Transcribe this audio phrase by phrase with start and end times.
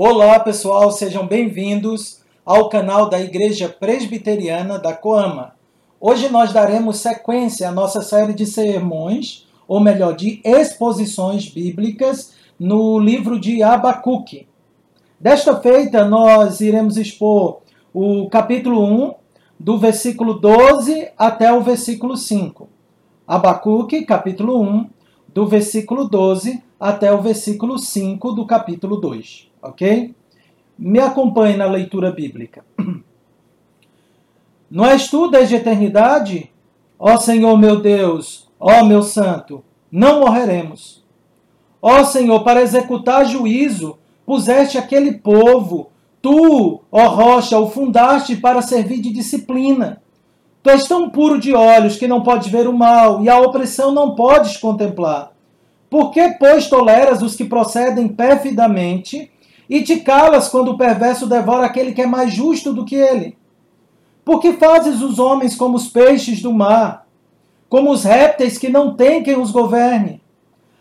[0.00, 5.56] Olá pessoal, sejam bem-vindos ao canal da Igreja Presbiteriana da Coama.
[6.00, 13.00] Hoje nós daremos sequência à nossa série de sermões, ou melhor, de exposições bíblicas no
[13.00, 14.46] livro de Abacuque.
[15.18, 17.62] Desta feita, nós iremos expor
[17.92, 19.14] o capítulo 1,
[19.58, 22.68] do versículo 12 até o versículo 5.
[23.26, 24.90] Abacuque, capítulo 1,
[25.34, 30.14] do versículo 12 até o versículo 5 do capítulo 2, ok?
[30.78, 32.64] Me acompanhe na leitura bíblica.
[34.70, 36.50] Não és tu desde a eternidade?
[36.98, 41.04] Ó Senhor meu Deus, ó meu santo, não morreremos.
[41.80, 49.00] Ó Senhor, para executar juízo, puseste aquele povo, tu, ó rocha, o fundaste para servir
[49.00, 50.02] de disciplina.
[50.60, 53.92] Tu és tão puro de olhos que não podes ver o mal, e a opressão
[53.92, 55.32] não podes contemplar.
[55.88, 59.30] Por que, pois, toleras os que procedem perfidamente
[59.68, 63.36] e te calas quando o perverso devora aquele que é mais justo do que ele?
[64.24, 67.06] Por que fazes os homens como os peixes do mar,
[67.68, 70.22] como os répteis que não têm quem os governe?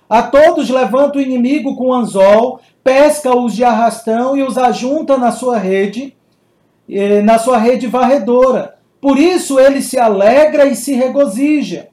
[0.09, 5.57] A todos levanta o inimigo com anzol, pesca-os de arrastão e os ajunta na sua
[5.57, 6.16] rede,
[7.25, 8.77] na sua rede varredora.
[9.01, 11.89] Por isso ele se alegra e se regozija.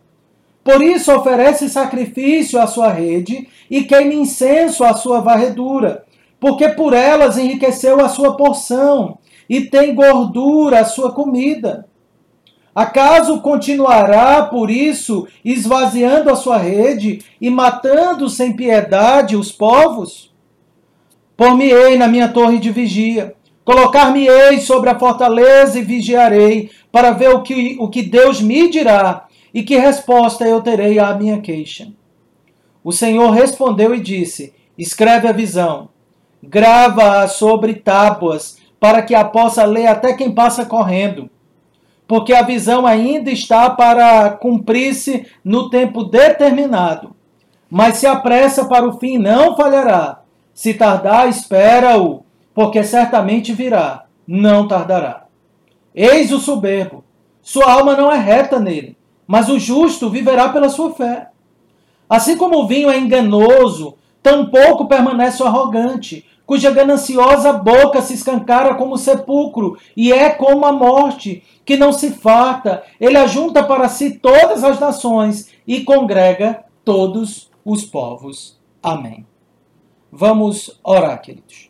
[0.63, 6.05] Por isso oferece sacrifício à sua rede e queima incenso à sua varredura,
[6.45, 9.17] porque por elas enriqueceu a sua porção
[9.49, 11.89] e tem gordura a sua comida.
[12.75, 20.35] Acaso continuará, por isso, esvaziando a sua rede e matando sem piedade os povos?
[21.35, 27.41] Por-me-ei na minha torre de vigia, colocar-me-ei sobre a fortaleza e vigiarei, para ver o
[27.43, 31.89] que, o que Deus me dirá e que resposta eu terei à minha queixa?
[32.85, 35.94] O Senhor respondeu e disse: Escreve a visão,
[36.49, 41.31] grava-a sobre tábuas, para que a possa ler até quem passa correndo.
[42.07, 47.15] Porque a visão ainda está para cumprir-se no tempo determinado.
[47.71, 50.21] Mas se apressa para o fim, não falhará.
[50.53, 52.25] Se tardar, espera-o,
[52.55, 55.25] porque certamente virá, não tardará.
[55.95, 57.03] Eis o soberbo,
[57.43, 58.97] sua alma não é reta nele
[59.27, 61.29] mas o justo viverá pela sua fé.
[62.09, 68.75] Assim como o vinho é enganoso, tampouco permanece o arrogante, cuja gananciosa boca se escancara
[68.75, 72.83] como sepulcro, e é como a morte, que não se farta.
[73.01, 78.61] Ele ajunta para si todas as nações e congrega todos os povos.
[78.83, 79.27] Amém.
[80.13, 81.69] Vamos orar, queridos.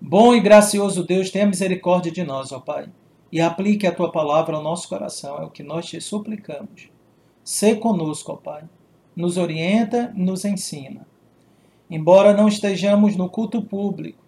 [0.00, 2.88] Bom e gracioso Deus, tenha misericórdia de nós, ó Pai
[3.30, 6.88] e aplique a tua palavra ao nosso coração, é o que nós te suplicamos.
[7.44, 8.64] Sê conosco, ó Pai.
[9.14, 11.06] Nos orienta, nos ensina.
[11.90, 14.24] Embora não estejamos no culto público,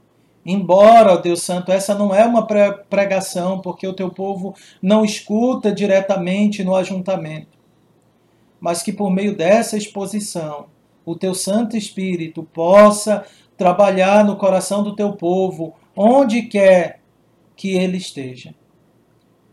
[0.46, 6.62] embora, Deus Santo, essa não é uma pregação, porque o teu povo não escuta diretamente
[6.62, 7.58] no ajuntamento,
[8.60, 10.66] mas que por meio dessa exposição,
[11.04, 13.24] o teu Santo Espírito possa
[13.56, 17.00] trabalhar no coração do teu povo, onde quer
[17.56, 18.54] que ele esteja.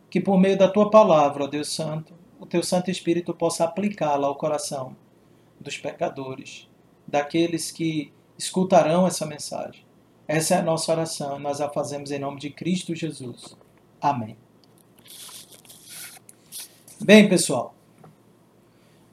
[0.10, 4.28] Que por meio da tua palavra, ó Deus Santo, o teu Santo Espírito possa aplicá-la
[4.28, 4.96] ao coração
[5.60, 6.70] dos pecadores,
[7.08, 9.84] daqueles que escutarão essa mensagem.
[10.28, 13.56] Essa é a nossa oração nós a fazemos em nome de Cristo Jesus.
[14.02, 14.36] Amém.
[17.00, 17.76] Bem, pessoal,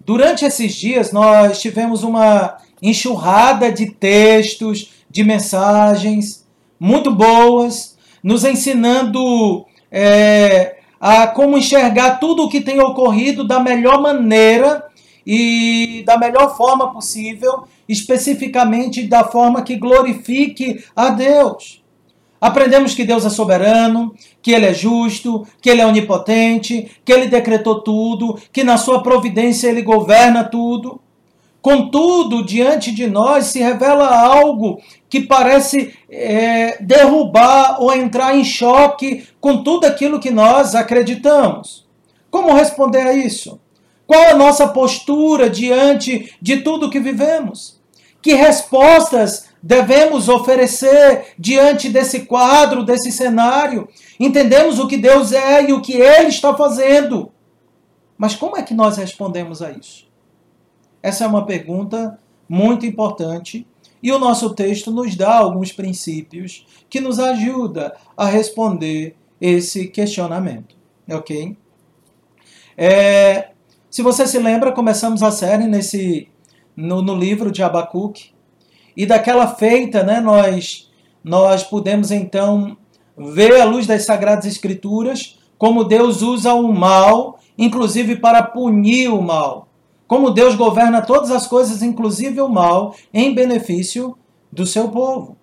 [0.00, 6.46] durante esses dias nós tivemos uma enxurrada de textos, de mensagens
[6.80, 14.00] muito boas, nos ensinando é, a como enxergar tudo o que tem ocorrido da melhor
[14.00, 14.90] maneira
[15.26, 21.82] e da melhor forma possível, especificamente da forma que glorifique a Deus.
[22.40, 24.12] Aprendemos que Deus é soberano,
[24.42, 29.00] que Ele é justo, que Ele é onipotente, que Ele decretou tudo, que na sua
[29.00, 31.00] providência Ele governa tudo.
[31.62, 39.24] Contudo, diante de nós se revela algo que parece é, derrubar ou entrar em choque
[39.40, 41.86] com tudo aquilo que nós acreditamos.
[42.28, 43.60] Como responder a isso?
[44.06, 47.80] Qual a nossa postura diante de tudo que vivemos?
[48.20, 53.88] Que respostas devemos oferecer diante desse quadro, desse cenário?
[54.18, 57.32] Entendemos o que Deus é e o que Ele está fazendo.
[58.16, 60.06] Mas como é que nós respondemos a isso?
[61.02, 62.18] Essa é uma pergunta
[62.48, 63.66] muito importante
[64.02, 70.76] e o nosso texto nos dá alguns princípios que nos ajuda a responder esse questionamento,
[71.08, 71.56] ok?
[72.76, 73.51] É,
[73.92, 76.26] se você se lembra, começamos a série nesse
[76.74, 78.30] no, no livro de Abacuque
[78.96, 80.90] e daquela feita, né, nós
[81.22, 82.74] nós podemos então
[83.16, 89.20] ver à luz das Sagradas Escrituras como Deus usa o mal, inclusive para punir o
[89.20, 89.68] mal.
[90.06, 94.16] Como Deus governa todas as coisas, inclusive o mal, em benefício
[94.50, 95.36] do seu povo.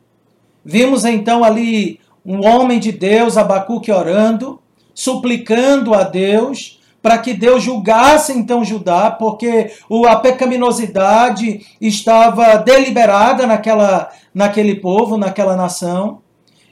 [0.66, 4.60] Vimos então ali um homem de Deus, Abacuque, orando,
[4.96, 9.72] suplicando a Deus para que Deus julgasse então Judá, porque
[10.08, 16.22] a pecaminosidade estava deliberada naquela, naquele povo, naquela nação.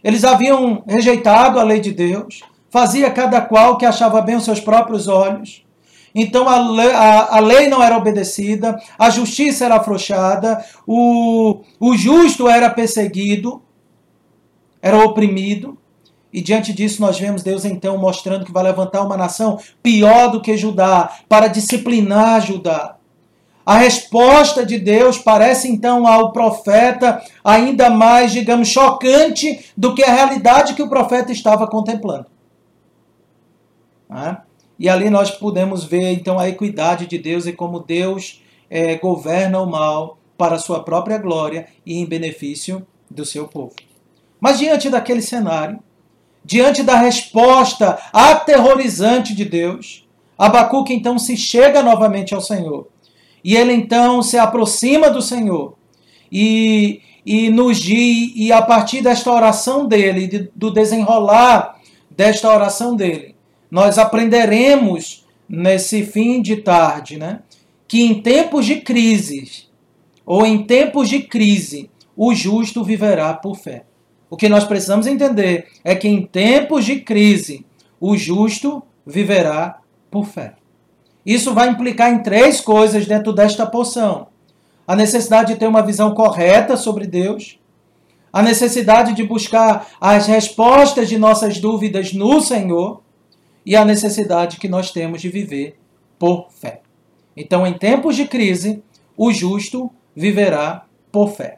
[0.03, 4.59] Eles haviam rejeitado a lei de Deus, fazia cada qual que achava bem os seus
[4.59, 5.65] próprios olhos.
[6.13, 11.95] Então a lei, a, a lei, não era obedecida, a justiça era afrouxada, o, o
[11.95, 13.61] justo era perseguido,
[14.81, 15.77] era oprimido.
[16.37, 20.39] E diante disso nós vemos Deus então mostrando que vai levantar uma nação pior do
[20.39, 22.95] que Judá, para disciplinar Judá.
[23.65, 30.13] A resposta de Deus parece então ao profeta ainda mais, digamos, chocante do que a
[30.13, 32.27] realidade que o profeta estava contemplando.
[34.07, 34.37] Né?
[34.77, 39.59] E ali nós podemos ver então a equidade de Deus e como Deus é, governa
[39.59, 43.73] o mal para a sua própria glória e em benefício do seu povo.
[44.39, 45.79] Mas diante daquele cenário,
[46.47, 50.07] diante da resposta aterrorizante de Deus,
[50.37, 52.87] Abacuque então se chega novamente ao Senhor.
[53.43, 55.75] E ele então se aproxima do Senhor.
[56.31, 61.75] E, e nos diz, e a partir desta oração dele, do desenrolar
[62.09, 63.35] desta oração dele,
[63.69, 67.41] nós aprenderemos nesse fim de tarde, né,
[67.87, 69.65] que em tempos de crise,
[70.25, 73.83] ou em tempos de crise, o justo viverá por fé.
[74.29, 77.65] O que nós precisamos entender é que em tempos de crise,
[77.99, 79.79] o justo viverá
[80.11, 80.53] por fé.
[81.25, 84.27] Isso vai implicar em três coisas dentro desta porção:
[84.85, 87.59] a necessidade de ter uma visão correta sobre Deus,
[88.31, 93.01] a necessidade de buscar as respostas de nossas dúvidas no Senhor
[93.65, 95.77] e a necessidade que nós temos de viver
[96.17, 96.81] por fé.
[97.35, 98.81] Então, em tempos de crise,
[99.15, 101.57] o justo viverá por fé.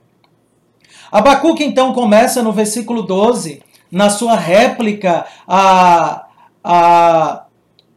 [1.11, 3.61] Abacuque então começa no versículo 12,
[3.91, 6.25] na sua réplica a,
[6.63, 7.43] a,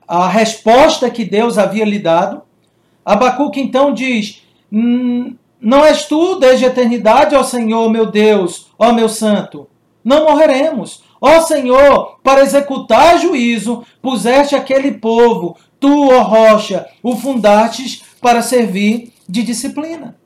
[0.08, 2.42] a resposta que Deus havia lhe dado.
[3.04, 4.42] Abacuque então diz:
[4.72, 9.68] hum, Não és tu desde a eternidade, ó Senhor, meu Deus, ó meu santo.
[10.04, 11.02] Não morreremos.
[11.20, 19.12] Ó Senhor, para executar juízo, puseste aquele povo, tu, ó rocha, o fundastes para servir
[19.28, 20.16] de disciplina.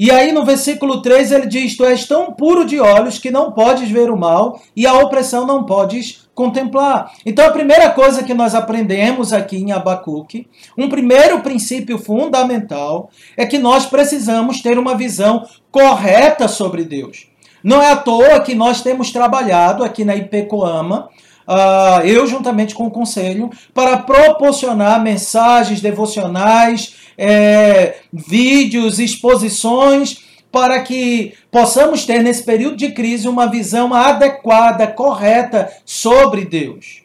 [0.00, 3.52] E aí no versículo 3 ele diz: Tu és tão puro de olhos que não
[3.52, 7.12] podes ver o mal e a opressão não podes contemplar.
[7.26, 10.48] Então a primeira coisa que nós aprendemos aqui em Abacuque,
[10.78, 17.26] um primeiro princípio fundamental, é que nós precisamos ter uma visão correta sobre Deus.
[17.62, 21.10] Não é à toa que nós temos trabalhado aqui na IPECOAMA,
[21.46, 31.34] uh, eu juntamente com o Conselho, para proporcionar mensagens devocionais, é, vídeos, exposições, para que
[31.50, 37.02] possamos ter nesse período de crise uma visão adequada, correta sobre Deus.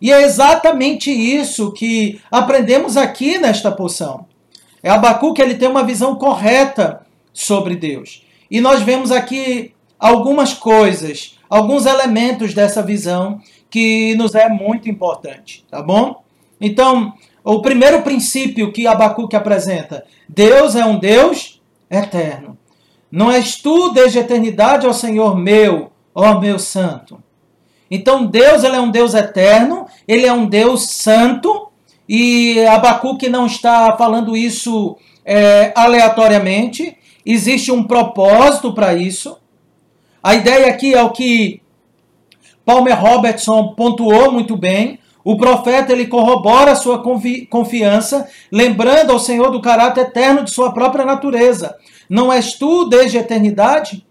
[0.00, 4.26] E é exatamente isso que aprendemos aqui nesta poção.
[4.82, 7.02] É Abacuque ele tem uma visão correta
[7.32, 8.24] sobre Deus.
[8.50, 13.38] E nós vemos aqui algumas coisas, alguns elementos dessa visão
[13.70, 16.22] que nos é muito importante, tá bom?
[16.60, 17.12] Então,
[17.44, 22.56] o primeiro princípio que Abacuque apresenta: Deus é um Deus eterno.
[23.10, 27.22] Não és tu desde a eternidade, ó Senhor meu, ó meu santo.
[27.90, 31.68] Então Deus ele é um Deus eterno, ele é um Deus santo,
[32.08, 39.36] e Abacuque não está falando isso é, aleatoriamente, existe um propósito para isso.
[40.22, 41.60] A ideia aqui é o que
[42.64, 44.98] Palmer Robertson pontuou muito bem.
[45.24, 47.02] O profeta ele corrobora a sua
[47.48, 51.76] confiança, lembrando ao Senhor do caráter eterno de sua própria natureza.
[52.08, 54.04] Não és tu desde a eternidade?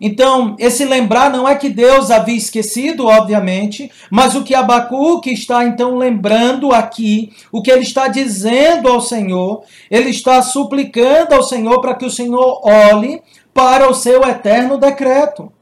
[0.00, 5.64] Então, esse lembrar não é que Deus havia esquecido, obviamente, mas o que Abacuque está
[5.64, 11.80] então lembrando aqui, o que ele está dizendo ao Senhor, ele está suplicando ao Senhor
[11.80, 13.20] para que o Senhor olhe
[13.52, 15.52] para o seu eterno decreto.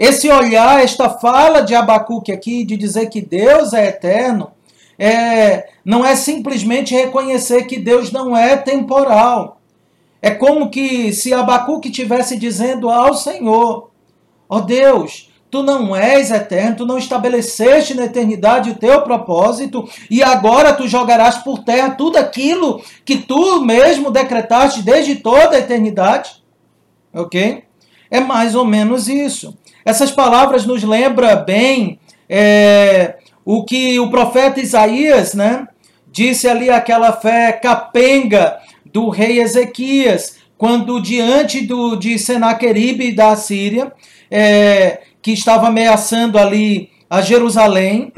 [0.00, 4.50] Esse olhar, esta fala de Abacuque aqui, de dizer que Deus é eterno,
[4.98, 9.60] é, não é simplesmente reconhecer que Deus não é temporal.
[10.22, 13.90] É como que se Abacuque estivesse dizendo ao Senhor:
[14.48, 19.86] Ó oh Deus, tu não és eterno, tu não estabeleceste na eternidade o teu propósito,
[20.10, 25.58] e agora tu jogarás por terra tudo aquilo que tu mesmo decretaste desde toda a
[25.58, 26.42] eternidade.
[27.12, 27.64] Ok?
[28.10, 29.56] É mais ou menos isso.
[29.84, 35.66] Essas palavras nos lembram bem é, o que o profeta Isaías, né,
[36.10, 38.58] disse ali aquela fé capenga
[38.92, 43.92] do rei Ezequias, quando diante do, de Senaqueribe da Síria,
[44.30, 48.12] é, que estava ameaçando ali a Jerusalém,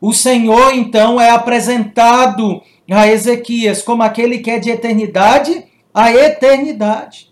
[0.00, 2.60] o Senhor então é apresentado
[2.90, 7.30] a Ezequias como aquele que é de eternidade a eternidade.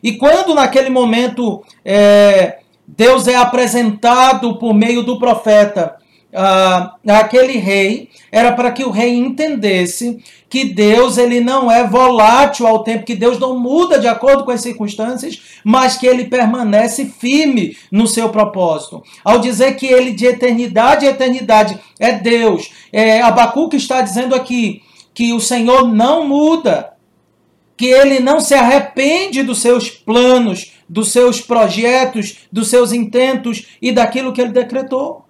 [0.00, 5.96] E quando naquele momento é, Deus é apresentado por meio do profeta
[6.34, 10.18] ah, aquele rei, era para que o rei entendesse
[10.48, 14.50] que Deus ele não é volátil ao tempo, que Deus não muda de acordo com
[14.50, 19.02] as circunstâncias, mas que ele permanece firme no seu propósito.
[19.24, 24.82] Ao dizer que ele de eternidade a eternidade é Deus, é, Abacuque está dizendo aqui
[25.14, 26.92] que o Senhor não muda,
[27.76, 33.92] que ele não se arrepende dos seus planos, dos seus projetos, dos seus intentos e
[33.92, 35.24] daquilo que ele decretou.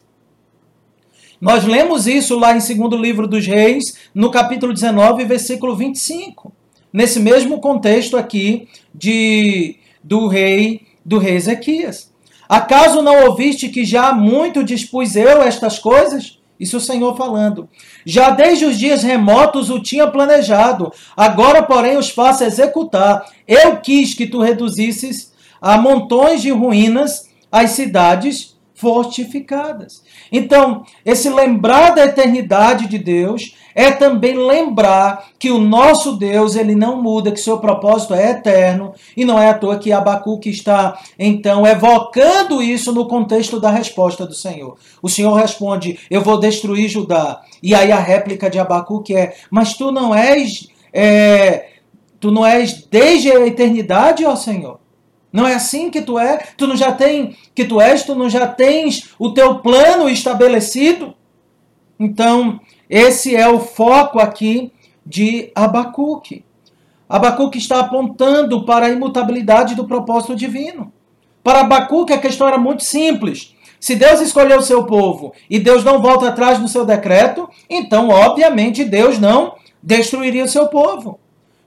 [1.40, 6.52] Nós lemos isso lá em 2 livro dos Reis, no capítulo 19, versículo 25.
[6.92, 12.12] Nesse mesmo contexto aqui de do rei do rei Ezequias.
[12.48, 16.38] Acaso não ouviste que já muito dispus eu estas coisas?
[16.58, 17.68] Isso o Senhor falando.
[18.04, 23.24] Já desde os dias remotos o tinha planejado, agora, porém, os faço executar.
[23.46, 30.04] Eu quis que tu reduzisses a montões de ruínas as cidades fortificadas.
[30.30, 36.76] Então, esse lembrar da eternidade de Deus é também lembrar que o nosso Deus, ele
[36.76, 40.96] não muda, que seu propósito é eterno, e não é à toa que Abacuque está,
[41.18, 44.76] então, evocando isso no contexto da resposta do Senhor.
[45.02, 47.40] O Senhor responde, eu vou destruir Judá.
[47.60, 51.66] E aí a réplica de Abacuque é, mas tu não és, é,
[52.20, 54.78] tu não és desde a eternidade, ó Senhor?
[55.32, 56.38] Não é assim que tu é?
[56.56, 61.14] Tu não já tem que tu és, tu não já tens o teu plano estabelecido?
[61.98, 64.72] Então, esse é o foco aqui
[65.04, 66.44] de Abacuque.
[67.08, 70.92] Abacuque está apontando para a imutabilidade do propósito divino.
[71.42, 73.54] Para Abacuque a questão era muito simples.
[73.80, 78.08] Se Deus escolheu o seu povo e Deus não volta atrás no seu decreto, então,
[78.08, 81.18] obviamente, Deus não destruiria o seu povo.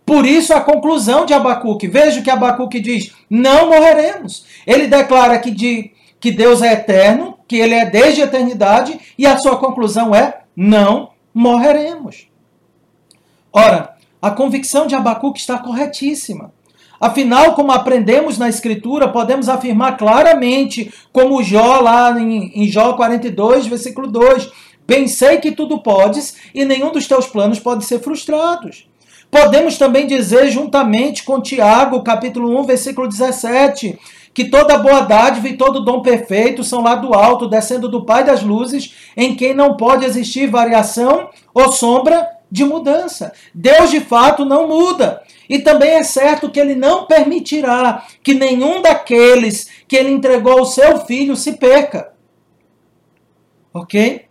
[0.05, 1.87] Por isso a conclusão de Abacuque.
[1.87, 4.45] Veja o que Abacuque diz: não morreremos.
[4.65, 9.25] Ele declara que, de, que Deus é eterno, que ele é desde a eternidade, e
[9.25, 12.27] a sua conclusão é: não morreremos.
[13.53, 16.53] Ora, a convicção de Abacuque está corretíssima.
[16.99, 23.65] Afinal, como aprendemos na Escritura, podemos afirmar claramente, como Jó, lá em, em Jó 42,
[23.65, 24.51] versículo 2:
[24.87, 28.90] Bem sei que tudo podes e nenhum dos teus planos pode ser frustrados.
[29.31, 33.97] Podemos também dizer, juntamente com Tiago, capítulo 1, versículo 17,
[34.33, 38.25] que toda boa dádiva e todo dom perfeito são lá do alto, descendo do Pai
[38.25, 43.31] das luzes, em quem não pode existir variação ou sombra de mudança.
[43.55, 45.23] Deus de fato não muda.
[45.47, 50.65] E também é certo que ele não permitirá que nenhum daqueles que ele entregou o
[50.65, 52.11] seu filho se perca.
[53.73, 54.25] Ok?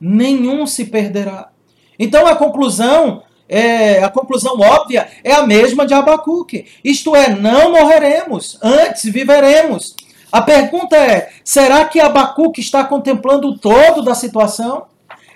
[0.00, 1.50] Nenhum se perderá.
[1.98, 6.66] Então a conclusão é, a conclusão óbvia é a mesma de Abacuque.
[6.84, 9.96] Isto é, não morreremos, antes viveremos.
[10.30, 14.86] A pergunta é: será que Abacuque está contemplando o todo da situação?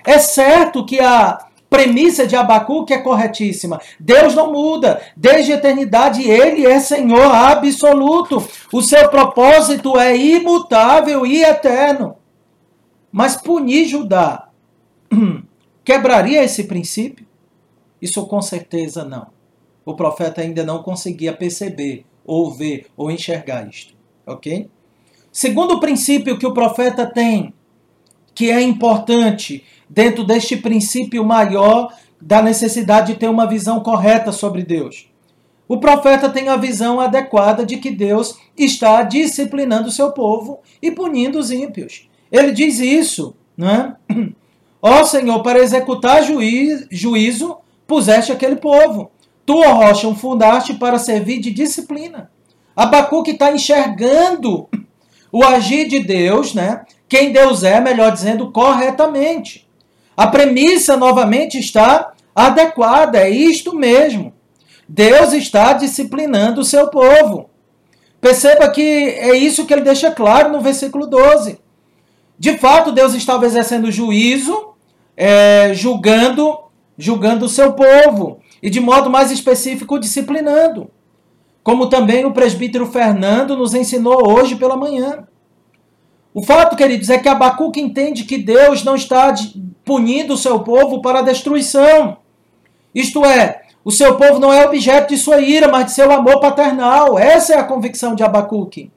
[0.04, 1.38] É certo que a
[1.70, 3.80] premissa de Abacuque é corretíssima.
[3.98, 5.00] Deus não muda.
[5.16, 8.46] Desde a eternidade, Ele é Senhor absoluto.
[8.70, 12.16] O seu propósito é imutável e eterno.
[13.10, 14.48] Mas punir Judá
[15.82, 17.31] quebraria esse princípio?
[18.02, 19.28] Isso com certeza não.
[19.84, 23.94] O profeta ainda não conseguia perceber, ou ver, ou enxergar isto.
[24.26, 24.68] Ok?
[25.30, 27.54] Segundo princípio que o profeta tem,
[28.34, 34.64] que é importante dentro deste princípio maior da necessidade de ter uma visão correta sobre
[34.64, 35.08] Deus.
[35.68, 40.90] O profeta tem a visão adequada de que Deus está disciplinando o seu povo e
[40.90, 42.08] punindo os ímpios.
[42.30, 43.96] Ele diz isso, não é?
[44.82, 46.22] Ó Senhor, para executar
[46.90, 47.56] juízo
[47.92, 49.10] puseste aquele povo.
[49.44, 52.30] Tu, ó rocha, um fundaste para servir de disciplina.
[52.74, 54.66] Abacuque está enxergando
[55.30, 56.86] o agir de Deus, né?
[57.06, 59.68] Quem Deus é, melhor dizendo, corretamente.
[60.16, 64.32] A premissa, novamente, está adequada, é isto mesmo.
[64.88, 67.50] Deus está disciplinando o seu povo.
[68.22, 71.60] Perceba que é isso que ele deixa claro no versículo 12.
[72.38, 74.72] De fato, Deus estava exercendo juízo,
[75.14, 80.90] é, julgando julgando o seu povo e, de modo mais específico, disciplinando.
[81.62, 85.26] como também o presbítero Fernando nos ensinou hoje pela manhã.
[86.34, 89.32] O fato, queridos, é que Abacuque entende que Deus não está
[89.84, 92.16] punindo o seu povo para a destruição.
[92.94, 96.40] Isto é, o seu povo não é objeto de sua ira, mas de seu amor
[96.40, 97.18] paternal.
[97.18, 98.90] Essa é a convicção de Abacuque.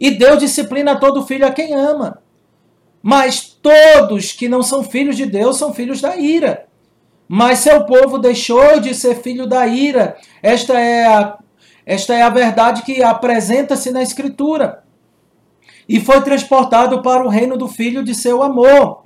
[0.00, 2.22] E Deus disciplina todo filho a quem ama.
[3.02, 6.67] Mas todos que não são filhos de Deus são filhos da ira.
[7.28, 10.16] Mas seu povo deixou de ser filho da ira.
[10.42, 11.38] Esta é a,
[11.84, 14.82] esta é a verdade que apresenta-se na Escritura.
[15.86, 19.02] E foi transportado para o reino do filho de seu amor.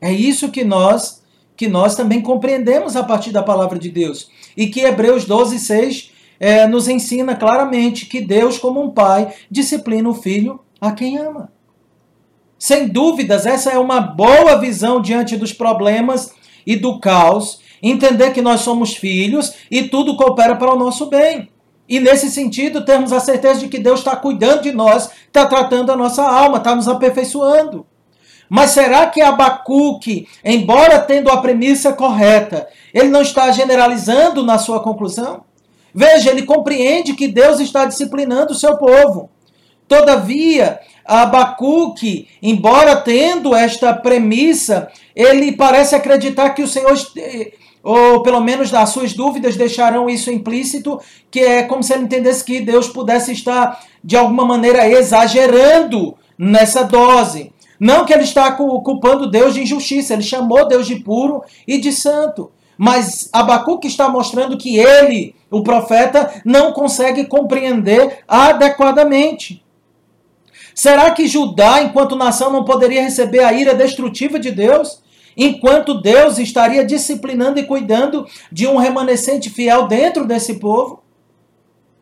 [0.00, 1.18] É isso que nós
[1.56, 4.30] que nós também compreendemos a partir da palavra de Deus.
[4.56, 10.08] E que Hebreus 12, 6 é, nos ensina claramente que Deus, como um pai, disciplina
[10.08, 11.50] o filho a quem ama.
[12.56, 16.32] Sem dúvidas, essa é uma boa visão diante dos problemas
[16.68, 17.60] e do caos.
[17.82, 21.48] Entender que nós somos filhos e tudo coopera para o nosso bem.
[21.88, 25.90] E nesse sentido, temos a certeza de que Deus está cuidando de nós, está tratando
[25.90, 27.86] a nossa alma, está nos aperfeiçoando.
[28.50, 34.80] Mas será que Abacuque, embora tendo a premissa correta, ele não está generalizando na sua
[34.80, 35.44] conclusão?
[35.94, 39.30] Veja, ele compreende que Deus está disciplinando o seu povo.
[39.86, 46.96] Todavia, Abacuque, embora tendo esta premissa, ele parece acreditar que o Senhor,
[47.82, 52.44] ou pelo menos as suas dúvidas deixarão isso implícito, que é como se ele entendesse
[52.44, 57.52] que Deus pudesse estar, de alguma maneira, exagerando nessa dose.
[57.80, 61.92] Não que ele está culpando Deus de injustiça, ele chamou Deus de puro e de
[61.92, 62.52] santo.
[62.76, 69.64] Mas Abacuque está mostrando que ele, o profeta, não consegue compreender adequadamente.
[70.72, 75.02] Será que Judá, enquanto nação, não poderia receber a ira destrutiva de Deus?
[75.40, 81.00] Enquanto Deus estaria disciplinando e cuidando de um remanescente fiel dentro desse povo?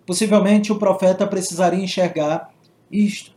[0.07, 2.51] Possivelmente o profeta precisaria enxergar
[2.91, 3.33] isto.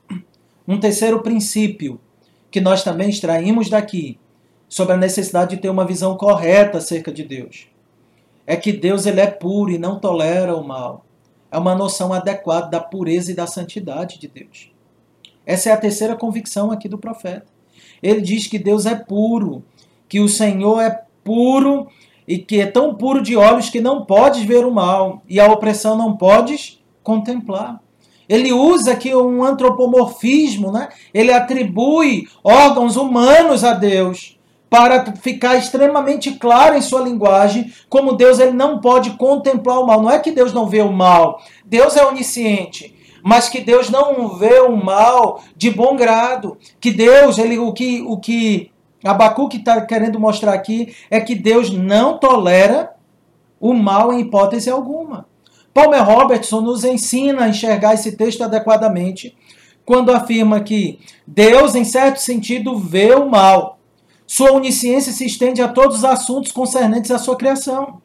[0.66, 2.00] Um terceiro princípio
[2.50, 4.18] que nós também extraímos daqui
[4.70, 7.68] sobre a necessidade de ter uma visão correta acerca de Deus.
[8.48, 11.06] É que Deus ele é puro e não tolera o mal.
[11.52, 14.72] É uma noção adequada da pureza e da santidade de Deus.
[15.46, 17.48] Essa é a terceira convicção aqui do profeta.
[18.02, 19.64] Ele diz que Deus é puro,
[20.10, 21.88] que o Senhor é puro
[22.28, 25.46] e que é tão puro de olhos que não podes ver o mal e a
[25.46, 27.80] opressão não podes contemplar.
[28.28, 30.90] Ele usa aqui um antropomorfismo, né?
[31.14, 34.38] ele atribui órgãos humanos a Deus
[34.70, 40.02] para ficar extremamente claro em sua linguagem, como Deus ele não pode contemplar o mal.
[40.02, 44.36] Não é que Deus não vê o mal, Deus é onisciente, mas que Deus não
[44.38, 48.72] vê o mal de bom grado, que Deus, ele o que o que
[49.04, 52.92] Abacuque está querendo mostrar aqui é que Deus não tolera
[53.60, 55.26] o mal em hipótese alguma.
[55.74, 59.36] Palmer Robertson nos ensina a enxergar esse texto adequadamente
[59.86, 63.80] quando afirma que Deus, em certo sentido, vê o mal.
[64.28, 68.02] Sua onisciência se estende a todos os assuntos concernentes à sua criação.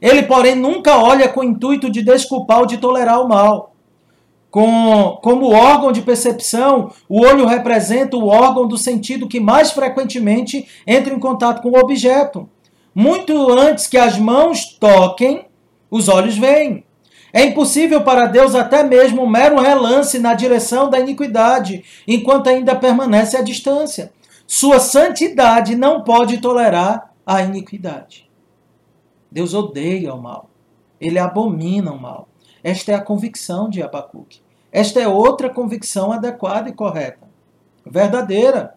[0.00, 3.71] Ele, porém, nunca olha com o intuito de desculpar ou de tolerar o mal.
[4.52, 10.68] Com, como órgão de percepção, o olho representa o órgão do sentido que mais frequentemente
[10.86, 12.46] entra em contato com o objeto.
[12.94, 15.46] Muito antes que as mãos toquem,
[15.90, 16.84] os olhos veem.
[17.32, 22.76] É impossível para Deus até mesmo um mero relance na direção da iniquidade, enquanto ainda
[22.76, 24.12] permanece à distância.
[24.46, 28.28] Sua santidade não pode tolerar a iniquidade.
[29.30, 30.50] Deus odeia o mal.
[31.00, 32.28] Ele abomina o mal.
[32.62, 34.41] Esta é a convicção de Abacuque.
[34.72, 37.28] Esta é outra convicção adequada e correta.
[37.84, 38.74] Verdadeira.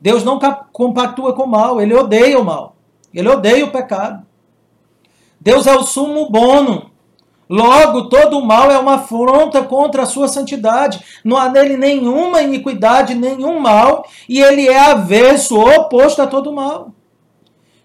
[0.00, 0.40] Deus não
[0.72, 2.74] compactua com o mal, ele odeia o mal.
[3.12, 4.26] Ele odeia o pecado.
[5.38, 6.90] Deus é o sumo bono.
[7.48, 11.04] Logo, todo o mal é uma afronta contra a sua santidade.
[11.22, 16.92] Não há nele nenhuma iniquidade, nenhum mal, e ele é avesso, oposto a todo mal.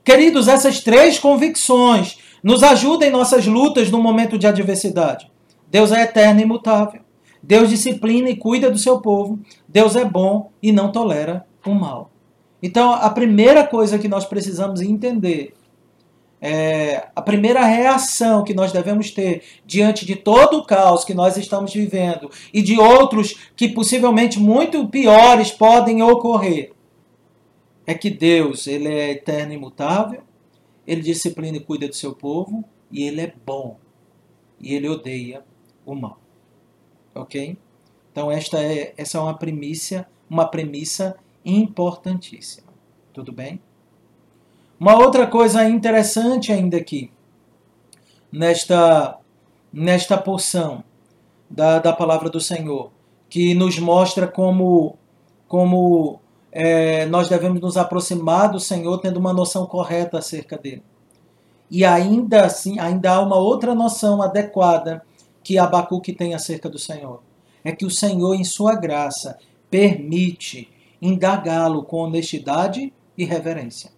[0.05, 5.29] Queridos, essas três convicções nos ajudam em nossas lutas no momento de adversidade.
[5.69, 7.01] Deus é eterno e imutável.
[7.41, 9.39] Deus disciplina e cuida do seu povo.
[9.67, 12.11] Deus é bom e não tolera o mal.
[12.61, 15.53] Então, a primeira coisa que nós precisamos entender
[16.39, 21.35] é, a primeira reação que nós devemos ter diante de todo o caos que nós
[21.35, 26.73] estamos vivendo e de outros que possivelmente muito piores podem ocorrer
[27.87, 30.21] é que Deus ele é eterno e imutável,
[30.85, 33.79] ele disciplina e cuida do seu povo e ele é bom
[34.59, 35.43] e ele odeia
[35.87, 36.19] o mal,
[37.15, 37.57] ok?
[38.11, 42.67] Então esta é essa é uma premissa uma premissa importantíssima,
[43.13, 43.61] tudo bem?
[44.79, 47.11] Uma outra coisa interessante ainda aqui,
[48.31, 49.17] nesta,
[49.73, 50.83] nesta porção
[51.49, 52.91] da, da palavra do Senhor,
[53.29, 54.97] que nos mostra como,
[55.47, 56.19] como
[56.51, 60.83] é, nós devemos nos aproximar do Senhor tendo uma noção correta acerca dele.
[61.71, 65.03] E ainda assim, ainda há uma outra noção adequada
[65.47, 67.23] que Abacuque tem acerca do Senhor.
[67.63, 69.39] É que o Senhor, em sua graça,
[69.71, 70.69] permite
[71.01, 73.89] indagá-lo com honestidade e reverência.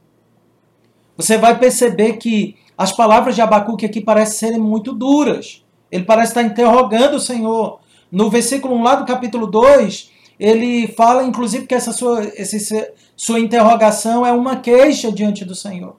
[1.17, 5.65] Você vai perceber que as palavras de Abacuque aqui parecem serem muito duras.
[5.91, 7.79] Ele parece estar interrogando o Senhor.
[8.11, 13.39] No versículo 1 lá do capítulo 2, ele fala, inclusive, que essa sua, esse, sua
[13.39, 15.95] interrogação é uma queixa diante do Senhor.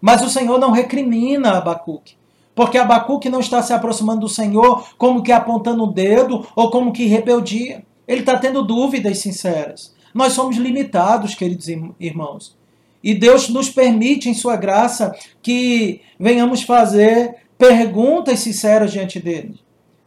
[0.00, 2.16] Mas o Senhor não recrimina Abacuque.
[2.56, 6.90] Porque Abacuque não está se aproximando do Senhor como que apontando o dedo ou como
[6.90, 7.84] que rebeldia.
[8.08, 9.94] Ele está tendo dúvidas sinceras.
[10.14, 11.68] Nós somos limitados, queridos
[12.00, 12.56] irmãos.
[13.04, 19.60] E Deus nos permite, em Sua graça, que venhamos fazer perguntas sinceras diante dele.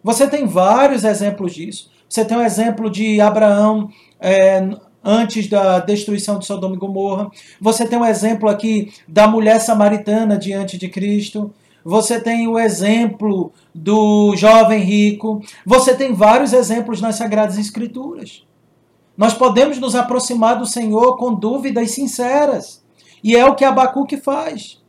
[0.04, 1.92] Você tem vários exemplos disso.
[2.10, 4.68] Você tem o exemplo de Abraão é,
[5.04, 7.30] antes da destruição de Sodoma e Gomorra.
[7.62, 11.54] Você tem um exemplo aqui da mulher samaritana diante de Cristo.
[11.84, 15.42] Você tem o exemplo do jovem rico.
[15.66, 18.44] Você tem vários exemplos nas Sagradas Escrituras.
[19.18, 22.84] Nós podemos nos aproximar do Senhor com dúvidas sinceras.
[23.24, 24.80] E é o que Abacuque faz.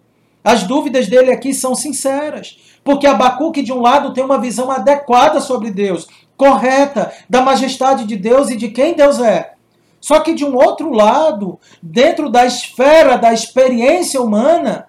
[0.42, 2.58] As dúvidas dele aqui são sinceras.
[2.82, 8.16] Porque Abacuque, de um lado, tem uma visão adequada sobre Deus, correta, da majestade de
[8.16, 9.54] Deus e de quem Deus é.
[10.00, 14.86] Só que, de um outro lado, dentro da esfera da experiência humana,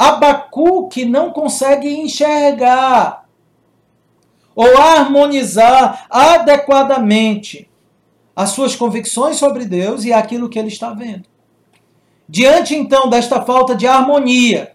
[0.00, 3.28] Abacuque não consegue enxergar
[4.54, 7.68] ou harmonizar adequadamente
[8.34, 11.28] as suas convicções sobre Deus e aquilo que ele está vendo.
[12.26, 14.72] Diante então desta falta de harmonia,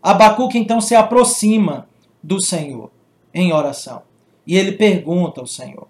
[0.00, 1.88] Abacuque então se aproxima
[2.22, 2.92] do Senhor
[3.34, 4.02] em oração.
[4.46, 5.88] E ele pergunta ao Senhor.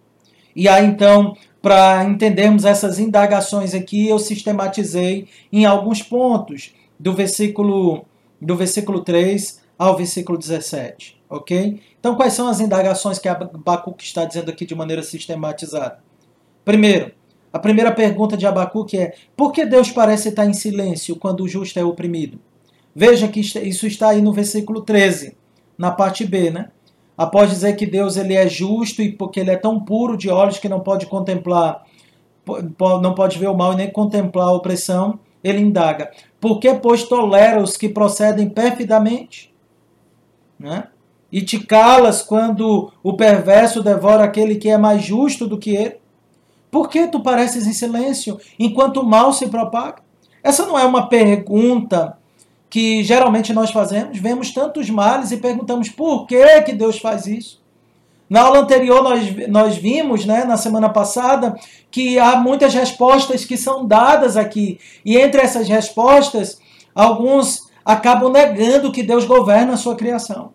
[0.56, 8.06] E aí então, para entendermos essas indagações aqui, eu sistematizei em alguns pontos do versículo
[8.40, 11.80] do versículo 3 ao versículo 17, OK?
[11.98, 15.98] Então, quais são as indagações que Abacuque está dizendo aqui de maneira sistematizada?
[16.64, 17.12] Primeiro,
[17.52, 21.48] a primeira pergunta de Abacuque é: por que Deus parece estar em silêncio quando o
[21.48, 22.38] justo é oprimido?
[22.94, 25.36] Veja que isso está aí no versículo 13,
[25.78, 26.70] na parte B, né?
[27.16, 30.58] Após dizer que Deus ele é justo e porque ele é tão puro de olhos
[30.58, 31.84] que não pode contemplar,
[33.02, 37.04] não pode ver o mal e nem contemplar a opressão, ele indaga: por que, pois,
[37.04, 39.52] tolera os que procedem perfidamente?
[40.58, 40.84] Né?
[41.32, 46.00] E te calas quando o perverso devora aquele que é mais justo do que ele?
[46.70, 50.02] Por que tu pareces em silêncio enquanto o mal se propaga?
[50.42, 52.16] Essa não é uma pergunta
[52.68, 54.18] que geralmente nós fazemos.
[54.18, 57.59] Vemos tantos males e perguntamos por que, que Deus faz isso.
[58.30, 61.54] Na aula anterior nós, nós vimos, né, na semana passada,
[61.90, 64.78] que há muitas respostas que são dadas aqui.
[65.04, 66.58] E entre essas respostas,
[66.94, 70.52] alguns acabam negando que Deus governa a sua criação.